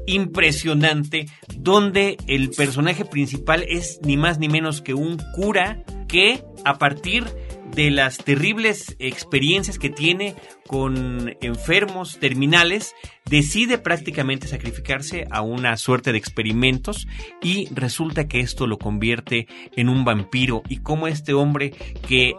[0.07, 6.77] impresionante, donde el personaje principal es ni más ni menos que un cura que, a
[6.77, 7.25] partir
[7.73, 10.35] de las terribles experiencias que tiene
[10.67, 12.93] con enfermos terminales,
[13.25, 17.07] decide prácticamente sacrificarse a una suerte de experimentos
[17.41, 21.73] y resulta que esto lo convierte en un vampiro y como este hombre
[22.07, 22.35] que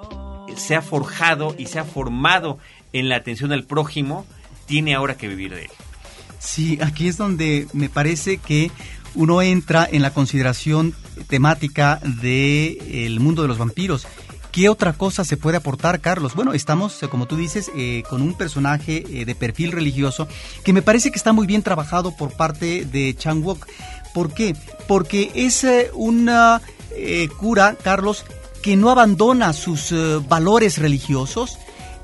[0.56, 2.58] se ha forjado y se ha formado
[2.92, 4.26] en la atención al prójimo
[4.66, 5.70] tiene ahora que vivir de él.
[6.38, 8.70] Sí, aquí es donde me parece que
[9.14, 10.94] uno entra en la consideración
[11.28, 14.06] temática del el mundo de los vampiros
[14.56, 16.34] ¿Qué otra cosa se puede aportar, Carlos?
[16.34, 20.28] Bueno, estamos, eh, como tú dices, eh, con un personaje eh, de perfil religioso
[20.64, 23.66] que me parece que está muy bien trabajado por parte de Chang Wook.
[24.14, 24.56] ¿Por qué?
[24.88, 26.62] Porque es una
[27.36, 28.24] cura, Carlos,
[28.62, 29.94] que no abandona sus
[30.26, 31.58] valores religiosos,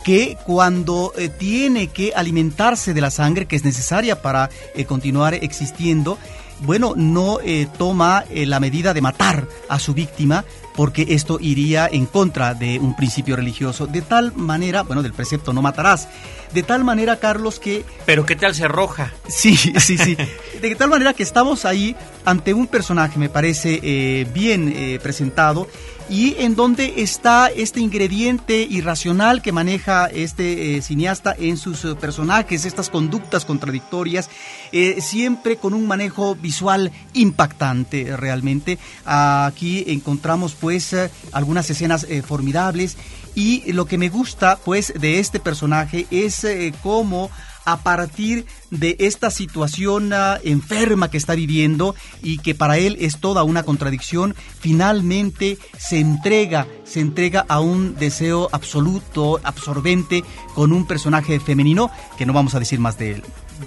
[0.04, 4.50] que cuando tiene que alimentarse de la sangre que es necesaria para
[4.86, 6.18] continuar existiendo,
[6.60, 7.38] bueno, no
[7.78, 10.44] toma la medida de matar a su víctima,
[10.76, 13.87] porque esto iría en contra de un principio religioso.
[13.87, 16.08] De tal manera, bueno, del precepto no matarás.
[16.52, 17.85] De tal manera, Carlos, que...
[18.04, 19.12] Pero ¿qué tal se arroja?
[19.29, 20.16] Sí, sí, sí.
[20.60, 25.66] De tal manera que estamos ahí ante un personaje, me parece, eh, bien eh, presentado
[26.09, 31.94] y en donde está este ingrediente irracional que maneja este eh, cineasta en sus eh,
[31.94, 34.29] personajes, estas conductas contradictorias,
[34.73, 38.79] eh, siempre con un manejo visual impactante realmente.
[39.05, 40.94] Aquí encontramos pues
[41.33, 42.96] algunas escenas formidables
[43.35, 46.46] y lo que me gusta pues de este personaje es
[46.83, 47.31] cómo
[47.65, 53.19] a partir de esta situación ah, enferma que está viviendo y que para él es
[53.19, 60.87] toda una contradicción, finalmente se entrega, se entrega a un deseo absoluto, absorbente, con un
[60.87, 63.23] personaje femenino que no vamos a decir más de él.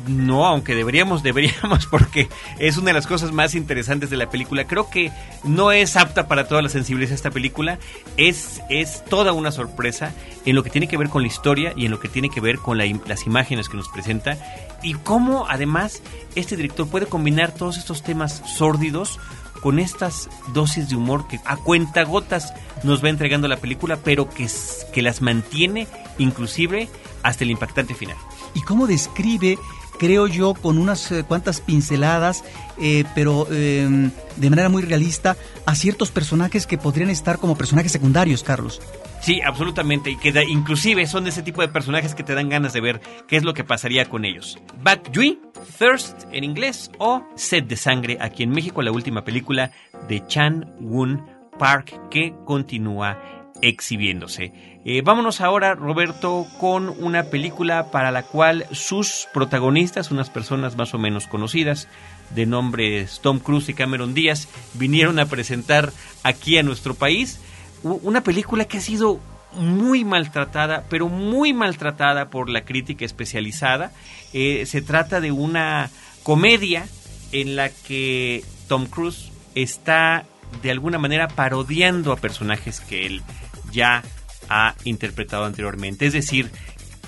[0.07, 2.29] No, aunque deberíamos, deberíamos, porque
[2.59, 4.65] es una de las cosas más interesantes de la película.
[4.65, 5.11] Creo que
[5.43, 7.79] no es apta para todas las sensibilidades esta película.
[8.17, 10.13] Es, es toda una sorpresa
[10.45, 12.41] en lo que tiene que ver con la historia y en lo que tiene que
[12.41, 14.37] ver con las imágenes que nos presenta.
[14.83, 16.01] Y cómo además
[16.35, 19.19] este director puede combinar todos estos temas sórdidos
[19.61, 24.47] con estas dosis de humor que a cuentagotas nos va entregando la película, pero que,
[24.93, 25.87] que las mantiene
[26.19, 26.87] inclusive
[27.23, 28.15] hasta el impactante final.
[28.53, 29.57] ¿Y cómo describe
[29.97, 32.43] creo yo, con unas eh, cuantas pinceladas,
[32.79, 35.35] eh, pero em, de manera muy realista,
[35.65, 38.81] a ciertos personajes que podrían estar como personajes secundarios, Carlos.
[39.21, 42.73] Sí, absolutamente, y que inclusive son de ese tipo de personajes que te dan ganas
[42.73, 44.59] de ver qué es lo que pasaría con ellos.
[44.83, 45.39] Bad Jui,
[45.79, 49.71] Thirst en inglés o Sed de Sangre aquí en México, la última película
[50.07, 51.25] de Chan Woon
[51.57, 53.17] Park que continúa
[53.65, 54.53] exhibiéndose.
[54.85, 60.93] Eh, vámonos ahora, Roberto, con una película para la cual sus protagonistas, unas personas más
[60.93, 61.87] o menos conocidas,
[62.35, 65.91] de nombre Tom Cruise y Cameron Díaz, vinieron a presentar
[66.23, 67.39] aquí a nuestro país
[67.81, 69.19] una película que ha sido
[69.53, 73.91] muy maltratada, pero muy maltratada por la crítica especializada.
[74.33, 75.89] Eh, se trata de una
[76.21, 76.87] comedia
[77.31, 80.25] en la que Tom Cruise está
[80.61, 83.21] de alguna manera parodiando a personajes que él
[83.75, 84.01] ya
[84.49, 86.07] ha interpretado anteriormente.
[86.07, 86.49] Es decir,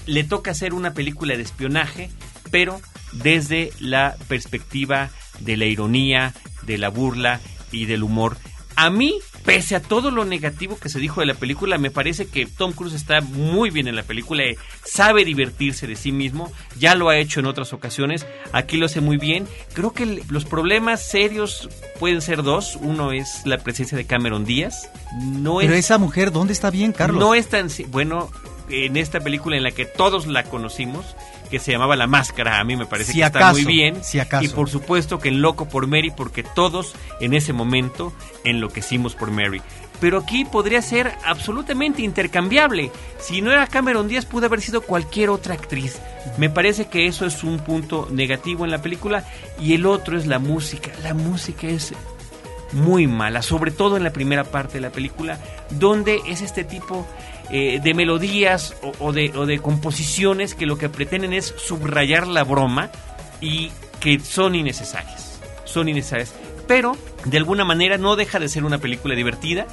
[0.05, 2.11] le toca hacer una película de espionaje,
[2.51, 2.79] pero
[3.11, 5.09] desde la perspectiva
[5.39, 7.39] de la ironía, de la burla
[7.71, 8.37] y del humor.
[8.75, 9.15] A mí
[9.47, 12.73] pese a todo lo negativo que se dijo de la película, me parece que Tom
[12.73, 17.07] Cruise está muy bien en la película, eh, sabe divertirse de sí mismo, ya lo
[17.07, 19.47] ha hecho en otras ocasiones, aquí lo hace muy bien.
[19.71, 24.91] Creo que los problemas serios pueden ser dos, uno es la presencia de Cameron Díaz.
[25.23, 27.21] No Pero esa mujer, ¿dónde está bien, Carlos?
[27.21, 27.69] No es tan...
[27.87, 28.29] Bueno,
[28.69, 31.15] en esta película en la que todos la conocimos,
[31.47, 34.03] que se llamaba La Máscara, a mí me parece que está muy bien.
[34.03, 34.45] Si acaso.
[34.45, 39.61] Y por supuesto que Loco por Mary, porque todos en ese momento enloquecimos por Mary.
[39.99, 42.91] Pero aquí podría ser absolutamente intercambiable.
[43.19, 45.99] Si no era Cameron Díaz, pudo haber sido cualquier otra actriz.
[46.37, 49.25] Me parece que eso es un punto negativo en la película.
[49.59, 50.91] Y el otro es la música.
[51.01, 51.93] La música es
[52.73, 55.39] muy mala, sobre todo en la primera parte de la película,
[55.69, 57.07] donde es este tipo
[57.49, 62.43] eh, de melodías o, de, o de composiciones que lo que pretenden es subrayar la
[62.43, 62.89] broma
[63.41, 65.39] y que son innecesarias.
[65.65, 66.33] Son innecesarias.
[66.67, 69.65] Pero, de alguna manera, no deja de ser una película divertida.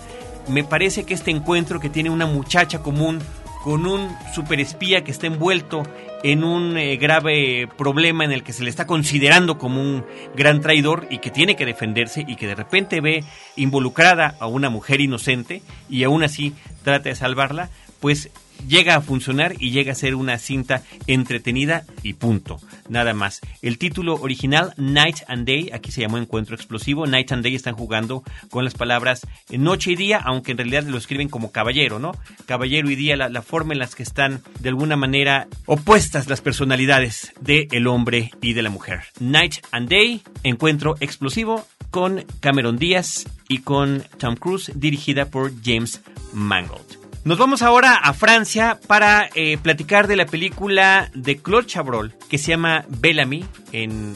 [0.49, 3.21] Me parece que este encuentro que tiene una muchacha común
[3.65, 5.83] con un superespía que está envuelto
[6.25, 10.63] en un eh, grave problema en el que se le está considerando como un gran
[10.63, 13.23] traidor y que tiene que defenderse y que de repente ve
[13.57, 15.61] involucrada a una mujer inocente
[15.91, 17.69] y aún así trata de salvarla,
[18.01, 18.31] pues
[18.67, 23.41] llega a funcionar y llega a ser una cinta entretenida y punto, nada más.
[23.63, 27.75] El título original, Night and Day, aquí se llamó Encuentro Explosivo, Night and Day están
[27.75, 32.13] jugando con las palabras noche y día, aunque en realidad lo escriben como caballero, ¿no?
[32.47, 37.33] Caballero y día, la, forma en las que están de alguna manera opuestas las personalidades
[37.41, 39.03] del el hombre y de la mujer.
[39.21, 46.01] Night and Day, Encuentro Explosivo, con Cameron Díaz y con Tom Cruise, dirigida por James
[46.33, 47.04] Mangold.
[47.25, 52.37] Nos vamos ahora a Francia para eh, platicar de la película de Claude Chabrol que
[52.37, 54.15] se llama Bellamy en,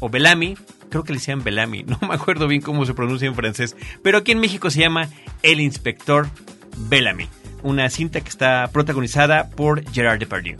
[0.00, 0.56] o Bellamy,
[0.88, 4.16] creo que le decían Bellamy, no me acuerdo bien cómo se pronuncia en francés, pero
[4.16, 5.10] aquí en México se llama
[5.42, 6.26] El Inspector
[6.88, 7.28] Bellamy,
[7.62, 10.56] una cinta que está protagonizada por Gerard Depardieu.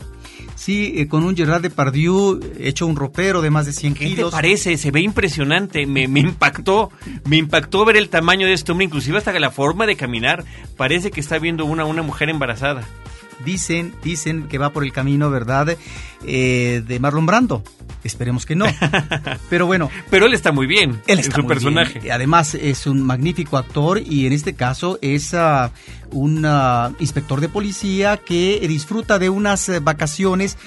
[0.63, 4.29] Sí, eh, con un Gerard Depardieu hecho un ropero de más de 100 ¿Qué kilos.
[4.29, 4.77] te parece?
[4.77, 5.85] Se ve impresionante.
[5.85, 6.89] Me, me, impactó.
[7.25, 10.45] Me impactó ver el tamaño de este hombre, inclusive hasta la forma de caminar.
[10.77, 12.87] Parece que está viendo una, una mujer embarazada.
[13.43, 15.77] Dicen, dicen que va por el camino, ¿verdad?
[16.25, 17.63] Eh, de Marlon Brando.
[18.03, 18.65] Esperemos que no.
[19.49, 19.89] Pero bueno.
[20.09, 21.99] Pero él está muy bien él está en su personaje.
[21.99, 22.13] Bien.
[22.13, 25.69] Además, es un magnífico actor y en este caso es uh,
[26.11, 30.57] un uh, inspector de policía que disfruta de unas uh, vacaciones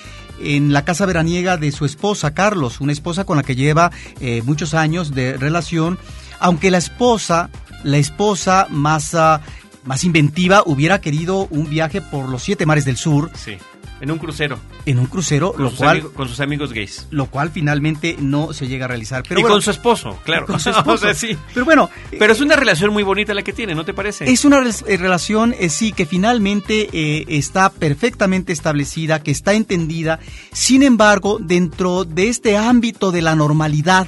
[0.41, 4.43] en la casa veraniega de su esposa, Carlos, una esposa con la que lleva eh,
[4.45, 5.99] muchos años de relación,
[6.41, 7.49] aunque la esposa,
[7.85, 9.39] la esposa más, uh,
[9.87, 13.31] más inventiva hubiera querido un viaje por los siete mares del sur.
[13.35, 13.57] Sí.
[14.01, 14.59] En un crucero.
[14.85, 15.91] En un crucero, con lo cual...
[15.91, 17.07] amigos, con sus amigos gays.
[17.11, 19.23] Lo cual finalmente no se llega a realizar.
[19.27, 20.45] Pero y bueno, con su esposo, claro.
[20.47, 20.93] Con su esposo.
[20.93, 21.37] o sea, sí.
[21.55, 21.89] Pero bueno...
[22.11, 24.31] Pero es una relación muy bonita la que tiene, ¿no te parece?
[24.31, 30.21] Es una re relación, eh, sí, que finalmente eh, está perfectamente establecida, que está entendida.
[30.53, 34.07] Sin embargo, dentro de este ámbito de la normalidad,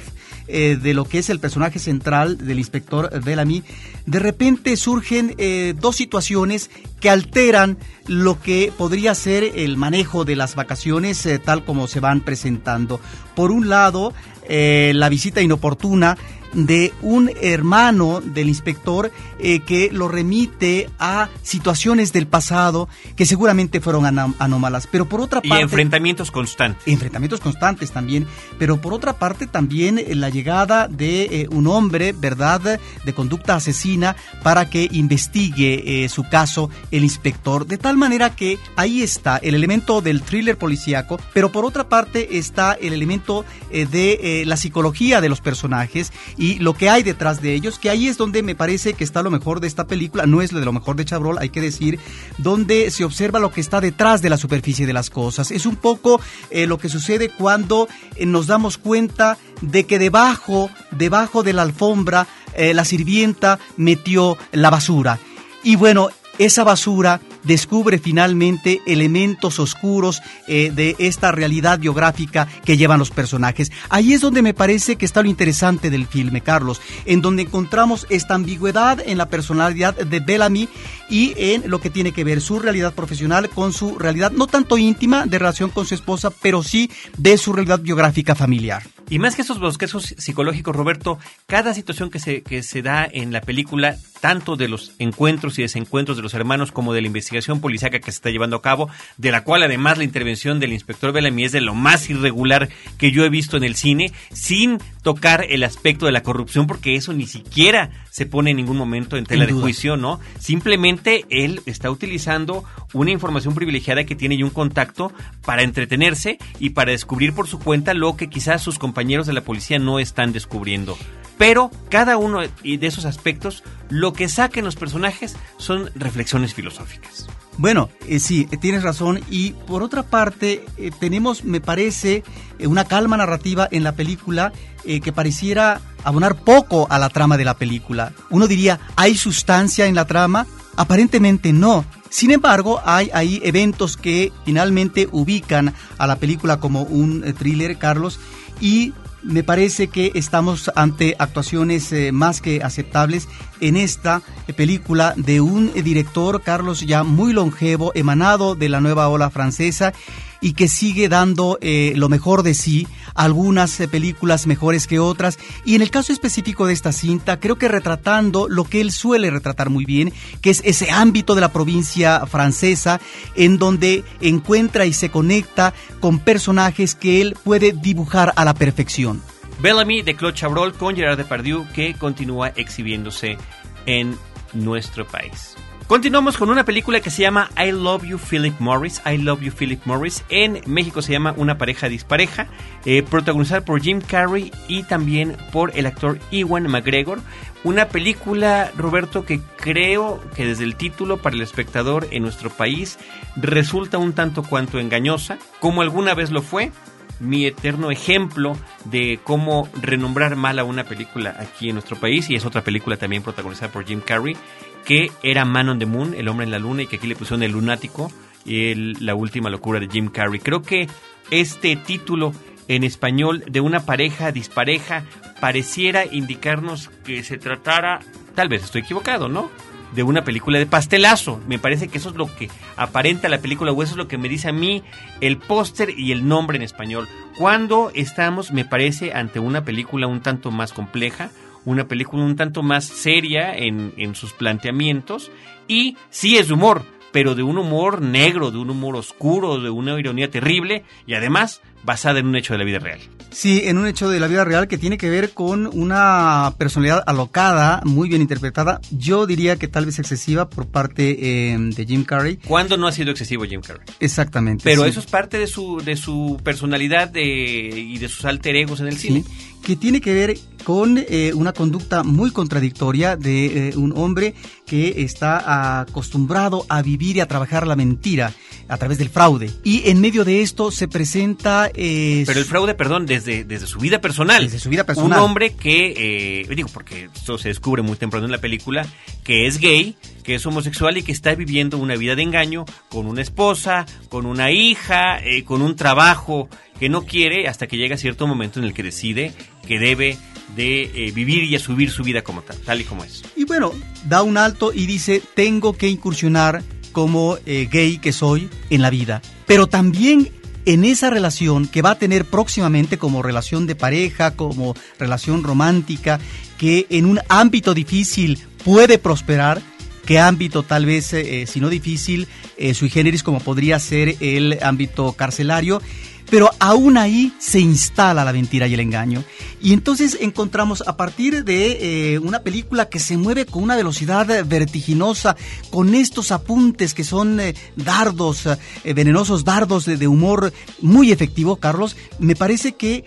[0.51, 3.63] eh, de lo que es el personaje central del inspector Bellamy,
[4.05, 7.77] de repente surgen eh, dos situaciones que alteran
[8.07, 12.99] lo que podría ser el manejo de las vacaciones eh, tal como se van presentando.
[13.35, 14.13] Por un lado,
[14.49, 16.17] la visita inoportuna
[16.53, 23.79] de un hermano del inspector eh, que lo remite a situaciones del pasado que seguramente
[23.81, 24.87] fueron anó anómalas.
[24.91, 25.59] Pero por otra parte...
[25.59, 26.87] Y enfrentamientos constantes.
[26.87, 28.27] Enfrentamientos constantes también.
[28.57, 33.55] Pero por otra parte también eh, la llegada de eh, un hombre, ¿verdad?, de conducta
[33.55, 37.65] asesina para que investigue eh, su caso el inspector.
[37.65, 42.37] De tal manera que ahí está el elemento del thriller policíaco, pero por otra parte
[42.37, 47.53] está el elemento de la psicología de los personajes y lo que hay detrás de
[47.53, 50.41] ellos, que ahí es donde me parece que está lo mejor de esta película, no
[50.41, 51.99] es lo de lo mejor de Chabrol, hay que decir,
[52.37, 55.51] donde se observa lo que está detrás de la superficie de las cosas.
[55.51, 60.69] Es un poco eh, lo que sucede cuando eh, nos damos cuenta de que debajo,
[60.91, 62.25] debajo de la alfombra,
[62.55, 65.19] eh, la sirvienta metió la basura.
[65.65, 72.99] Y bueno, esa basura descubre finalmente elementos oscuros eh, de esta realidad biográfica que llevan
[72.99, 73.71] los personajes.
[73.89, 78.07] Ahí es donde me parece que está lo interesante del filme, Carlos, en donde encontramos
[78.09, 80.69] esta ambigüedad en la personalidad de Bellamy
[81.09, 84.77] y en lo que tiene que ver su realidad profesional con su realidad no tanto
[84.77, 88.83] íntima de relación con su esposa, pero sí de su realidad biográfica familiar.
[89.09, 93.33] Y más que esos bosquesos psicológicos, Roberto, cada situación que se, que se da en
[93.33, 97.59] la película, tanto de los encuentros y desencuentros de los hermanos como de la investigación
[97.59, 98.87] policíaca que se está llevando a cabo,
[99.17, 103.11] de la cual además la intervención del inspector Bellamy es de lo más irregular que
[103.11, 107.13] yo he visto en el cine, sin tocar el aspecto de la corrupción, porque eso
[107.13, 110.19] ni siquiera se pone en ningún momento en tela de juicio, ¿no?
[110.39, 115.11] Simplemente él está utilizando una información privilegiada que tiene y un contacto
[115.45, 119.41] para entretenerse y para descubrir por su cuenta lo que quizás sus compañeros de la
[119.41, 120.97] policía no están descubriendo.
[121.37, 127.27] Pero cada uno de esos aspectos, lo que saquen los personajes son reflexiones filosóficas.
[127.59, 129.19] Bueno, eh, sí, tienes razón.
[129.29, 132.23] Y por otra parte, eh, tenemos, me parece,
[132.57, 134.53] eh, una calma narrativa en la película
[134.85, 138.13] eh, que pareciera abonar poco a la trama de la película.
[138.29, 140.47] Uno diría, ¿hay sustancia en la trama?
[140.77, 141.83] Aparentemente no.
[142.09, 147.77] Sin embargo, hay ahí eventos que finalmente ubican a la película como un eh, thriller,
[147.77, 148.21] Carlos,
[148.61, 148.93] y
[149.23, 153.27] me parece que estamos ante actuaciones eh, más que aceptables
[153.59, 158.81] en esta eh, película de un eh, director, Carlos, ya muy longevo, emanado de la
[158.81, 159.93] nueva ola francesa
[160.41, 165.39] y que sigue dando eh, lo mejor de sí, algunas eh, películas mejores que otras,
[165.65, 169.29] y en el caso específico de esta cinta, creo que retratando lo que él suele
[169.29, 172.99] retratar muy bien, que es ese ámbito de la provincia francesa,
[173.35, 179.21] en donde encuentra y se conecta con personajes que él puede dibujar a la perfección.
[179.59, 183.37] Bellamy de Claude Chabrol con Gerard Depardieu que continúa exhibiéndose
[183.85, 184.17] en
[184.53, 185.55] nuestro país.
[185.89, 189.01] Continuamos con una película que se llama I Love You Philip Morris.
[189.11, 190.23] I Love You Philip Morris.
[190.29, 192.45] En México se llama Una pareja dispareja.
[192.85, 197.21] Eh, protagonizada por Jim Carrey y también por el actor Ewan McGregor.
[197.63, 202.99] Una película, Roberto, que creo que desde el título para el espectador en nuestro país
[203.35, 206.71] resulta un tanto cuanto engañosa, como alguna vez lo fue
[207.19, 212.35] mi eterno ejemplo de cómo renombrar mal a una película aquí en nuestro país y
[212.35, 214.37] es otra película también protagonizada por Jim Carrey
[214.85, 217.15] que era Man on the Moon, El hombre en la luna y que aquí le
[217.15, 218.11] pusieron El lunático
[218.45, 220.39] y la última locura de Jim Carrey.
[220.39, 220.87] Creo que
[221.31, 222.33] este título
[222.67, 225.03] en español de una pareja dispareja
[225.39, 227.99] pareciera indicarnos que se tratara,
[228.35, 229.49] tal vez estoy equivocado, ¿no?
[229.93, 231.41] de una película de pastelazo.
[231.47, 234.17] Me parece que eso es lo que aparenta la película o eso es lo que
[234.17, 234.83] me dice a mí
[235.21, 237.07] el póster y el nombre en español.
[237.37, 241.31] Cuando estamos, me parece, ante una película un tanto más compleja,
[241.69, 245.31] una película un tanto más seria en, en sus planteamientos
[245.67, 249.69] y sí es de humor, pero de un humor negro, de un humor oscuro, de
[249.69, 252.99] una ironía terrible y además basada en un hecho de la vida real.
[253.31, 257.03] Sí, en un hecho de la vida real que tiene que ver con una personalidad
[257.05, 258.81] alocada, muy bien interpretada.
[258.91, 262.37] Yo diría que tal vez excesiva por parte eh, de Jim Carrey.
[262.37, 263.85] ¿Cuándo no ha sido excesivo Jim Carrey?
[263.99, 264.63] Exactamente.
[264.63, 264.89] Pero sí.
[264.89, 268.87] eso es parte de su, de su personalidad de, y de sus alter egos en
[268.87, 269.23] el cine.
[269.63, 274.33] Que tiene que ver con eh, una conducta muy contradictoria de eh, un hombre
[274.65, 278.33] que está acostumbrado a vivir y a trabajar la mentira
[278.67, 279.49] a través del fraude.
[279.63, 281.71] Y en medio de esto se presenta...
[281.73, 284.43] eh, Pero el fraude, perdón, desde, desde su vida personal.
[284.43, 285.19] Desde su vida personal.
[285.19, 288.85] Un hombre que, eh, digo, porque esto se descubre muy temprano en la película,
[289.23, 289.95] que es gay,
[290.29, 294.27] que es homosexual y que está viviendo una vida de engaño con una esposa, con
[294.27, 296.47] una hija, eh, con un trabajo
[296.79, 299.33] que no quiere hasta que llega cierto momento en el que decide
[299.67, 300.19] que debe
[300.55, 303.23] de eh, vivir y asumir su vida como tal, tal y como es.
[303.35, 303.71] Y bueno,
[304.05, 306.61] da un alto y dice, tengo que incursionar
[306.91, 309.23] como eh, gay que soy en la vida.
[309.47, 310.29] Pero también
[310.67, 316.19] en esa relación que va a tener próximamente como relación de pareja, como relación romántica,
[316.59, 319.63] que en un ámbito difícil puede prosperar,
[320.09, 324.57] qué ámbito tal vez, eh, si no difícil, eh, sui generis como podría ser el
[324.63, 325.83] ámbito carcelario,
[326.29, 329.23] pero aún ahí se instala la mentira y el engaño.
[329.61, 334.45] Y entonces encontramos a partir de eh, una película que se mueve con una velocidad
[334.45, 335.35] vertiginosa,
[335.69, 341.95] con estos apuntes que son eh, dardos, eh, venenosos dardos de, humor muy efectivo, Carlos,
[342.19, 343.03] me parece que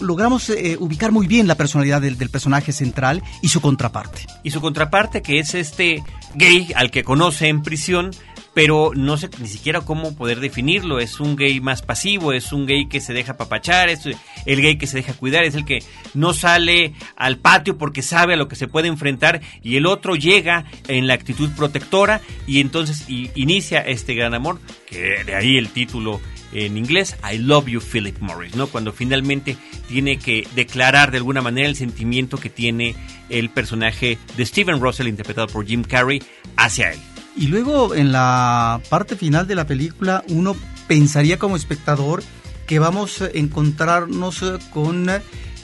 [0.00, 4.26] logramos ubicar muy bien la personalidad del personaje central y su contraparte.
[4.42, 6.02] Y su contraparte, que es este
[6.34, 8.10] gay al que conoce en prisión,
[8.56, 10.98] pero no sé ni siquiera cómo poder definirlo.
[10.98, 14.06] Es un gay más pasivo, es un gay que se deja papachar, es
[14.46, 15.80] el gay que se deja cuidar, es el que
[16.14, 20.16] no sale al patio porque sabe a lo que se puede enfrentar y el otro
[20.16, 25.68] llega en la actitud protectora y entonces inicia este gran amor, que de ahí el
[25.68, 26.22] título
[26.54, 28.68] en inglés, I Love You Philip Morris, ¿no?
[28.68, 32.96] Cuando finalmente tiene que declarar de alguna manera el sentimiento que tiene
[33.28, 36.22] el personaje de Steven Russell, interpretado por Jim Carrey,
[36.56, 37.00] hacia él.
[37.36, 40.56] Y luego en la parte final de la película uno
[40.88, 42.22] pensaría como espectador
[42.66, 45.06] que vamos a encontrarnos con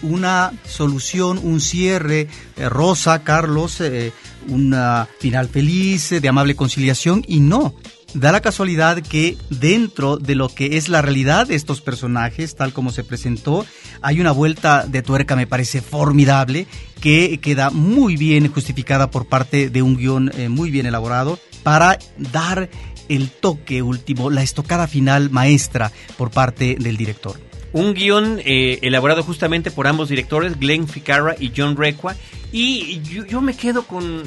[0.03, 4.13] una solución, un cierre eh, rosa, Carlos, eh,
[4.49, 7.75] una final feliz, de amable conciliación y no.
[8.15, 12.75] Da la casualidad que dentro de lo que es la realidad de estos personajes, tal
[12.75, 13.65] como se presentó,
[14.03, 16.67] hay una vuelta de tuerca, me parece formidable,
[17.01, 21.99] que queda muy bien justificada por parte de un guion eh, muy bien elaborado para
[22.17, 22.69] dar
[23.09, 27.39] el toque último, la estocada final maestra por parte del director.
[27.73, 32.17] Un guion eh, elaborado justamente por ambos directores, Glenn Ficarra y John Requa.
[32.53, 34.25] Y yo, me quedo con.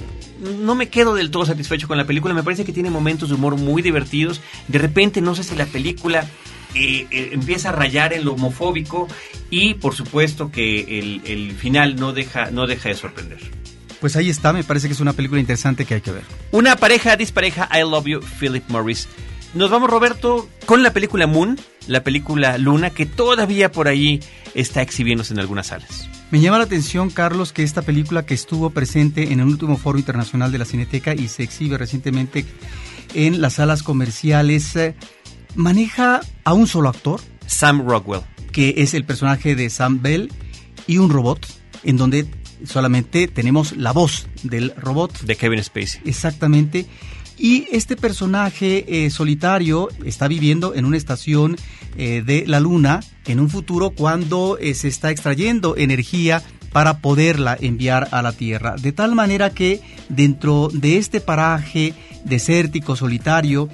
[0.61, 2.33] No me quedo del todo satisfecho con la película.
[2.33, 4.41] Me parece que tiene momentos de humor muy divertidos.
[4.67, 6.27] De repente, no sé si la película
[6.73, 9.07] eh, eh, empieza a rayar en lo homofóbico.
[9.51, 13.64] Y por supuesto que el, el final no deja, no deja de sorprender.
[13.99, 16.23] Pues ahí está, me parece que es una película interesante que hay que ver.
[16.51, 19.07] Una pareja dispareja, I Love You, Philip Morris.
[19.53, 24.19] Nos vamos, Roberto, con la película Moon, la película Luna, que todavía por ahí
[24.53, 26.09] está exhibiéndose en algunas salas.
[26.31, 29.97] Me llama la atención, Carlos, que esta película que estuvo presente en el último foro
[29.97, 32.45] internacional de la Cineteca y se exhibe recientemente
[33.13, 34.95] en las salas comerciales, eh,
[35.55, 38.21] maneja a un solo actor, Sam Rockwell.
[38.51, 40.31] que es el personaje de Sam Bell,
[40.87, 41.45] y un robot,
[41.83, 42.25] en donde
[42.65, 45.21] solamente tenemos la voz del robot.
[45.21, 46.01] de Kevin Spacey.
[46.05, 46.85] Exactamente.
[47.37, 51.57] Y este personaje eh, solitario está viviendo en una estación
[51.97, 56.41] eh, de la Luna en un futuro cuando eh, se está extrayendo energía
[56.71, 58.75] para poderla enviar a la Tierra.
[58.75, 61.93] De tal manera que dentro de este paraje
[62.23, 63.69] desértico, solitario,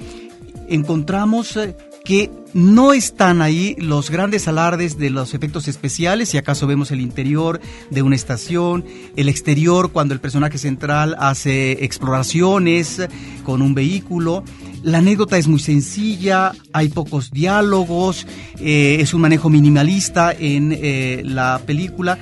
[0.68, 1.58] encontramos
[2.04, 6.99] que no están ahí los grandes alardes de los efectos especiales, si acaso vemos el
[6.99, 8.84] interior de una estación,
[9.16, 13.02] el exterior cuando el personaje central hace exploraciones
[13.43, 14.43] con un vehículo.
[14.84, 18.26] La anécdota es muy sencilla, hay pocos diálogos,
[18.60, 22.18] eh, es un manejo minimalista en eh, la película,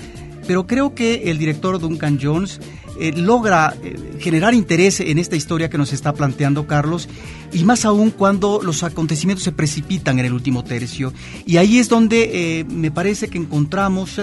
[0.46, 2.60] pero creo que el director Duncan Jones
[3.00, 7.08] eh, logra eh, generar interés en esta historia que nos está planteando Carlos
[7.54, 11.14] y más aún cuando los acontecimientos se precipitan en el último tercio.
[11.46, 14.20] Y ahí es donde eh, me parece que encontramos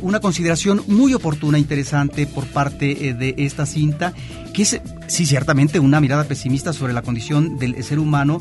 [0.00, 4.14] una consideración muy oportuna, interesante por parte de esta cinta
[4.54, 8.40] que es sí ciertamente una mirada pesimista sobre la condición del ser humano.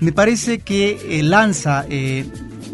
[0.00, 1.86] Me parece que lanza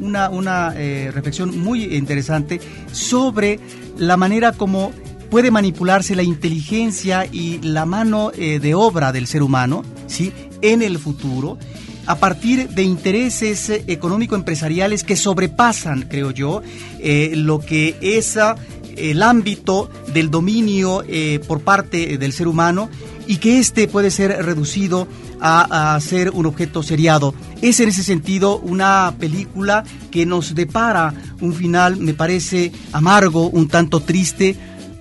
[0.00, 2.60] una, una reflexión muy interesante
[2.90, 3.60] sobre
[3.98, 4.92] la manera como
[5.30, 10.32] puede manipularse la inteligencia y la mano eh, de obra del ser humano, ¿sí?
[10.62, 11.58] en el futuro
[12.06, 16.62] a partir de intereses eh, económico-empresariales que sobrepasan, creo yo,
[17.00, 18.56] eh, lo que es ah,
[18.96, 21.04] el ámbito del dominio
[21.46, 22.88] por parte del ser humano
[23.26, 25.06] y que éste puede ser reducido
[25.38, 27.34] a, a, ser un objeto seriado.
[27.60, 31.12] Es en ese sentido una película que nos depara
[31.42, 34.56] un final, me parece, amargo, un tanto triste,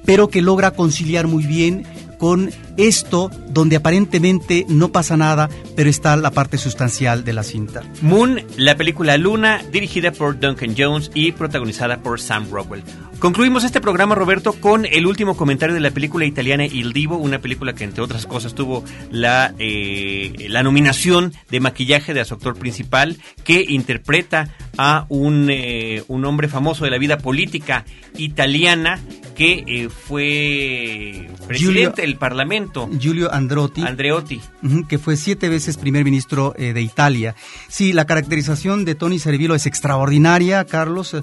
[0.06, 1.84] pero que logra conciliar muy bien
[2.18, 7.84] con esto donde aparentemente no pasa nada, pero está la parte sustancial de la cinta.
[8.01, 12.84] Moon, la película Luna, dirigida por Duncan Jones y protagonizada por Sam Rockwell.
[13.19, 17.39] Concluimos este programa, Roberto, con el último comentario de la película italiana Il Divo, una
[17.39, 22.57] película que, entre otras cosas, tuvo la, eh, la nominación de maquillaje de su actor
[22.57, 27.86] principal, que interpreta a un, eh, un hombre famoso de la vida política
[28.17, 28.99] italiana
[29.36, 32.64] que eh, fue presidente del Parlamento.
[32.97, 33.82] Giulio Androtti.
[33.82, 34.41] Andreotti.
[34.88, 37.36] Que fue siete veces primer ministro eh, de Italia.
[37.68, 41.16] Sí, la caracterización de Tony Servilo es extraordinaria, Carlos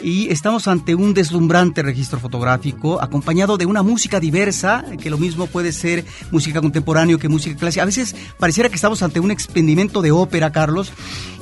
[0.00, 5.46] y estamos ante un deslumbrante registro fotográfico acompañado de una música diversa, que lo mismo
[5.46, 7.82] puede ser música contemporánea que música clásica.
[7.82, 10.92] A veces pareciera que estamos ante un expendimento de ópera, Carlos,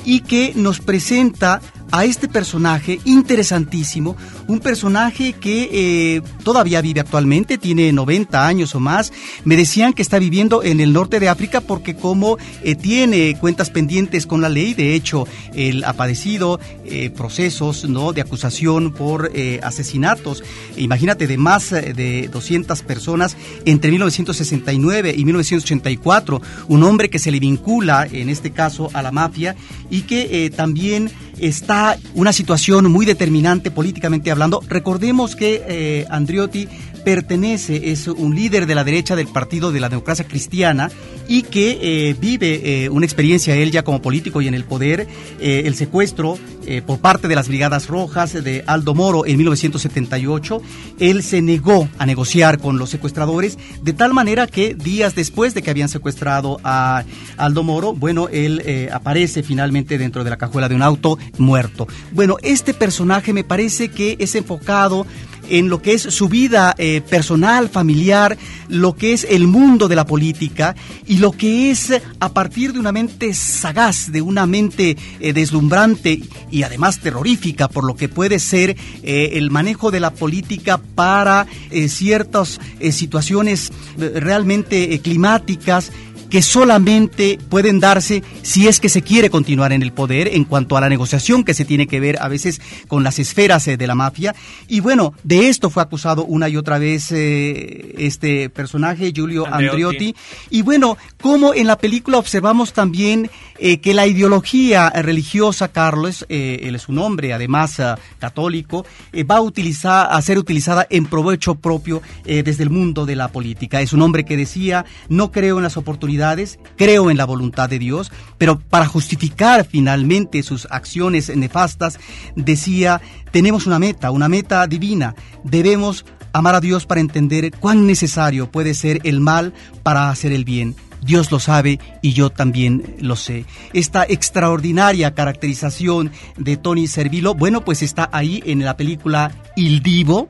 [0.05, 1.61] y que nos presenta
[1.93, 8.81] a este personaje interesantísimo, un personaje que eh, todavía vive actualmente, tiene 90 años o
[8.81, 9.13] más.
[9.45, 13.71] Me decían que está viviendo en el norte de África porque como eh, tiene cuentas
[13.71, 18.13] pendientes con la ley, de hecho, él ha padecido eh, procesos ¿no?
[18.13, 19.33] de acusación por
[19.63, 20.43] asesinatos,
[20.77, 27.41] imagínate, de más de 200 personas entre 1969 y 1984, un hombre que se le
[27.41, 29.57] vincula, en este caso, a la mafia
[29.91, 34.63] y que eh, también está una situación muy determinante políticamente hablando.
[34.69, 36.69] Recordemos que eh, Andriotti
[37.05, 40.91] pertenece, es un líder de la derecha del Partido de la Democracia Cristiana
[41.29, 45.07] y que eh, vive eh, una experiencia él ya como político y en el poder,
[45.41, 46.39] eh, el secuestro
[46.87, 50.63] por parte de las Brigadas Rojas de Aldo Moro en 1978.
[51.01, 55.63] Él se negó a negociar con los secuestradores de tal manera que días después de
[55.63, 57.03] que habían secuestrado a
[57.39, 61.89] Aldo Moro, bueno, él aparece finalmente dentro de la cajuela de un auto muerto.
[62.13, 65.07] Bueno, este personaje me parece que es enfocado
[65.51, 68.39] en lo que es su vida eh, personal, familiar,
[68.69, 70.75] lo que es el mundo de la política
[71.07, 76.21] y lo que es a partir de una mente sagaz, de una mente eh, deslumbrante
[76.51, 81.47] y además terrorífica por lo que puede ser eh, el manejo de la política para
[81.89, 85.93] ciertas situaciones realmente climáticas
[86.31, 90.77] que solamente pueden darse si es que se quiere continuar en el poder en cuanto
[90.77, 93.87] a la negociación que se tiene que ver a veces con las esferas eh, de
[93.87, 94.35] la mafia.
[94.69, 99.83] Y bueno, de esto fue acusado una y otra vez eh, este personaje, Giulio Andreotti.
[99.83, 100.17] Andreotti.
[100.51, 103.31] Y bueno, como en la película observamos también
[103.63, 107.77] eh, que la ideología religiosa, Carlos, eh, él es un hombre además
[108.19, 113.17] católico, eh, va a, utilizar, a ser utilizada en provecho propio desde el mundo de
[113.17, 113.83] la política.
[113.83, 117.79] Es un hombre que decía, no creo en las oportunidades, creo en la voluntad de
[117.79, 121.99] Dios, pero para justificar finalmente sus acciones nefastas,
[122.37, 128.51] decía, tenemos una meta, una meta divina, debemos amar a Dios para entender cuán necesario
[128.51, 129.53] puede ser el mal
[129.83, 130.77] para hacer el bien.
[131.03, 133.45] Dios lo sabe y yo también lo sé.
[133.73, 140.29] Esta extraordinaria caracterización de Tony Servilo, bueno, pues está ahí en la película Il Divo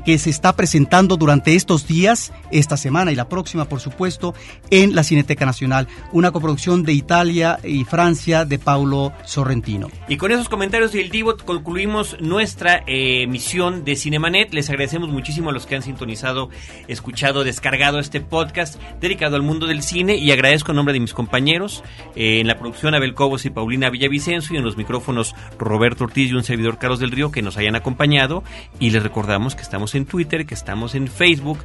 [0.00, 4.34] que se está presentando durante estos días, esta semana y la próxima, por supuesto,
[4.70, 9.88] en la Cineteca Nacional, una coproducción de Italia y Francia de Paulo Sorrentino.
[10.08, 14.52] Y con esos comentarios del Divo concluimos nuestra eh, emisión de Cinemanet.
[14.52, 16.50] Les agradecemos muchísimo a los que han sintonizado,
[16.88, 21.14] escuchado, descargado este podcast dedicado al mundo del cine y agradezco en nombre de mis
[21.14, 21.82] compañeros
[22.16, 26.30] eh, en la producción Abel Cobos y Paulina Villavicencio y en los micrófonos Roberto Ortiz
[26.30, 28.42] y un servidor Carlos del Río que nos hayan acompañado
[28.78, 31.58] y les recordamos que estamos en Twitter, que estamos en Facebook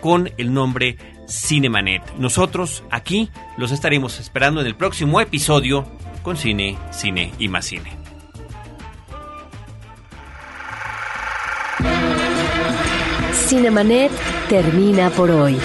[0.00, 0.98] con el nombre
[1.28, 2.14] Cinemanet.
[2.16, 5.84] Nosotros aquí los estaremos esperando en el próximo episodio
[6.22, 7.90] con Cine, Cine y más Cine.
[13.32, 14.12] Cinemanet
[14.48, 15.56] termina por hoy.